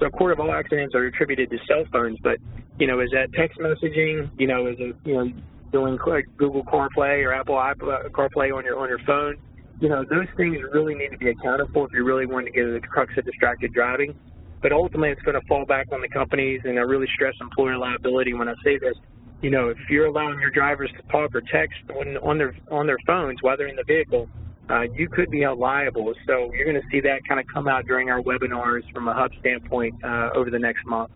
So 0.00 0.06
a 0.06 0.10
quarter 0.10 0.34
of 0.34 0.40
all 0.40 0.52
accidents 0.52 0.94
are 0.94 1.06
attributed 1.06 1.50
to 1.50 1.58
cell 1.66 1.84
phones, 1.92 2.18
but, 2.22 2.38
you 2.78 2.86
know, 2.86 3.00
is 3.00 3.10
that 3.12 3.32
text 3.34 3.58
messaging? 3.58 4.30
You 4.38 4.46
know, 4.46 4.66
is 4.66 4.76
it, 4.78 4.96
you 5.04 5.14
know, 5.14 5.32
doing 5.72 5.98
Google 6.36 6.64
CarPlay 6.64 7.24
or 7.24 7.32
Apple 7.32 7.58
uh, 7.58 8.08
CarPlay 8.10 8.54
on 8.56 8.64
your 8.64 8.78
on 8.78 8.88
your 8.88 9.00
phone. 9.06 9.36
You 9.80 9.88
know, 9.88 10.04
those 10.08 10.26
things 10.36 10.56
really 10.72 10.94
need 10.94 11.10
to 11.10 11.18
be 11.18 11.30
accounted 11.30 11.68
for 11.72 11.86
if 11.86 11.92
you 11.92 12.04
really 12.04 12.26
want 12.26 12.46
to 12.46 12.52
get 12.52 12.66
at 12.66 12.80
the 12.80 12.86
crux 12.86 13.12
of 13.16 13.24
distracted 13.24 13.72
driving. 13.72 14.14
But 14.60 14.72
ultimately, 14.72 15.10
it's 15.10 15.22
going 15.22 15.40
to 15.40 15.46
fall 15.46 15.64
back 15.66 15.86
on 15.92 16.00
the 16.00 16.08
companies, 16.08 16.60
and 16.64 16.78
I 16.78 16.82
really 16.82 17.06
stress 17.14 17.34
employer 17.40 17.78
liability 17.78 18.34
when 18.34 18.48
I 18.48 18.54
say 18.64 18.78
this. 18.78 18.94
You 19.40 19.50
know, 19.50 19.68
if 19.68 19.78
you're 19.88 20.06
allowing 20.06 20.40
your 20.40 20.50
drivers 20.50 20.90
to 20.96 21.02
talk 21.12 21.34
or 21.34 21.40
text 21.40 21.78
on, 21.96 22.16
on 22.18 22.38
their 22.38 22.56
on 22.70 22.86
their 22.86 22.98
phones 23.06 23.40
while 23.40 23.56
they're 23.56 23.68
in 23.68 23.76
the 23.76 23.84
vehicle, 23.84 24.28
uh, 24.68 24.82
you 24.94 25.08
could 25.08 25.30
be 25.30 25.46
liable. 25.46 26.12
So 26.26 26.52
you're 26.52 26.64
going 26.64 26.80
to 26.80 26.88
see 26.90 27.00
that 27.00 27.20
kind 27.26 27.40
of 27.40 27.46
come 27.46 27.68
out 27.68 27.86
during 27.86 28.10
our 28.10 28.20
webinars 28.20 28.90
from 28.92 29.08
a 29.08 29.14
hub 29.14 29.30
standpoint 29.40 30.02
uh, 30.04 30.30
over 30.34 30.50
the 30.50 30.58
next 30.58 30.84
month. 30.86 31.10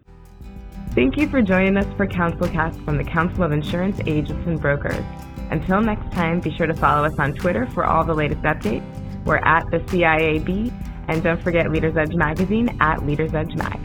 Thank 0.94 1.16
you 1.16 1.28
for 1.28 1.42
joining 1.42 1.76
us 1.76 1.87
for 1.96 2.06
CouncilCast 2.06 2.85
from 2.85 2.98
the 2.98 3.04
Council 3.04 3.42
of 3.44 3.52
Insurance 3.52 4.00
Agents 4.06 4.46
and 4.46 4.61
Brokers. 4.61 5.04
Until 5.50 5.80
next 5.80 6.12
time, 6.12 6.40
be 6.40 6.54
sure 6.54 6.66
to 6.66 6.74
follow 6.74 7.04
us 7.04 7.18
on 7.18 7.35
Twitter 7.35 7.66
for 7.68 7.85
all 7.85 8.04
the 8.04 8.14
latest 8.14 8.42
updates. 8.42 8.85
We're 9.24 9.37
at 9.37 9.70
the 9.70 9.78
CIAB, 9.78 10.72
and 11.08 11.22
don't 11.22 11.42
forget 11.42 11.70
Leaders 11.70 11.96
Edge 11.96 12.14
Magazine 12.14 12.76
at 12.80 13.06
Leaders 13.06 13.35
Edge 13.35 13.54
Mag. 13.54 13.80